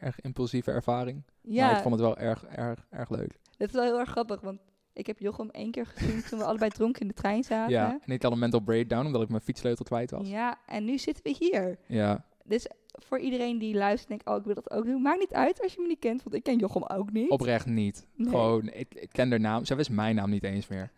[0.00, 1.22] erg impulsieve ervaring.
[1.40, 3.38] Ja, Maar ik vond het wel erg, erg, erg leuk.
[3.56, 4.60] dat is wel heel erg grappig, want
[4.94, 7.72] ik heb Jochem één keer gezien toen we allebei dronken in de trein zaten.
[7.72, 10.28] Ja, en ik had een mental breakdown omdat ik mijn fietssleutel kwijt was.
[10.28, 11.78] Ja, en nu zitten we hier.
[11.86, 15.02] Ja, Dus voor iedereen die luistert en denkt, oh, ik wil dat ook doen.
[15.02, 17.30] Maakt niet uit als je me niet kent, want ik ken Jochem ook niet.
[17.30, 18.06] oprecht niet.
[18.14, 18.28] Nee.
[18.28, 19.64] Gewoon, ik, ik ken haar naam.
[19.64, 20.90] Zij wist mijn naam niet eens meer.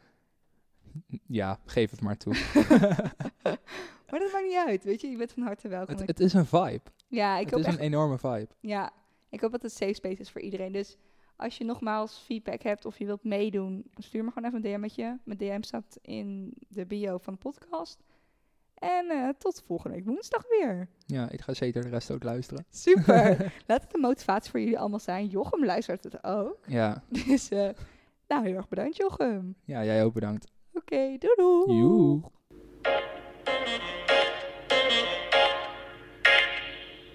[1.27, 2.35] Ja, geef het maar toe.
[4.11, 5.07] Maar dat maakt niet uit, weet je.
[5.09, 5.97] Je bent van harte welkom.
[5.97, 6.81] het, het is een vibe.
[7.09, 8.49] ja, ik het hoop is echt een enorme vibe.
[8.61, 8.93] Ja,
[9.31, 10.73] ik hoop dat het safe space is voor iedereen.
[10.73, 10.97] Dus
[11.37, 15.19] als je nogmaals feedback hebt of je wilt meedoen, stuur me gewoon even een DM'tje.
[15.25, 18.03] Mijn DM staat in de bio van de podcast.
[18.75, 20.89] En eh, tot volgende week woensdag weer.
[21.07, 22.65] Ja, ik ga zeker de rest ook luisteren.
[22.71, 23.53] Super.
[23.67, 25.27] Laat het een motivatie voor jullie allemaal zijn.
[25.27, 26.59] Jochem luistert het ook.
[26.67, 27.69] Ja, Dus eh,
[28.29, 29.57] nou, heel erg bedankt Jochem.
[29.65, 30.53] ja jij ook bedankt.
[30.73, 31.79] Oké, doei doei.
[31.79, 32.21] Joe.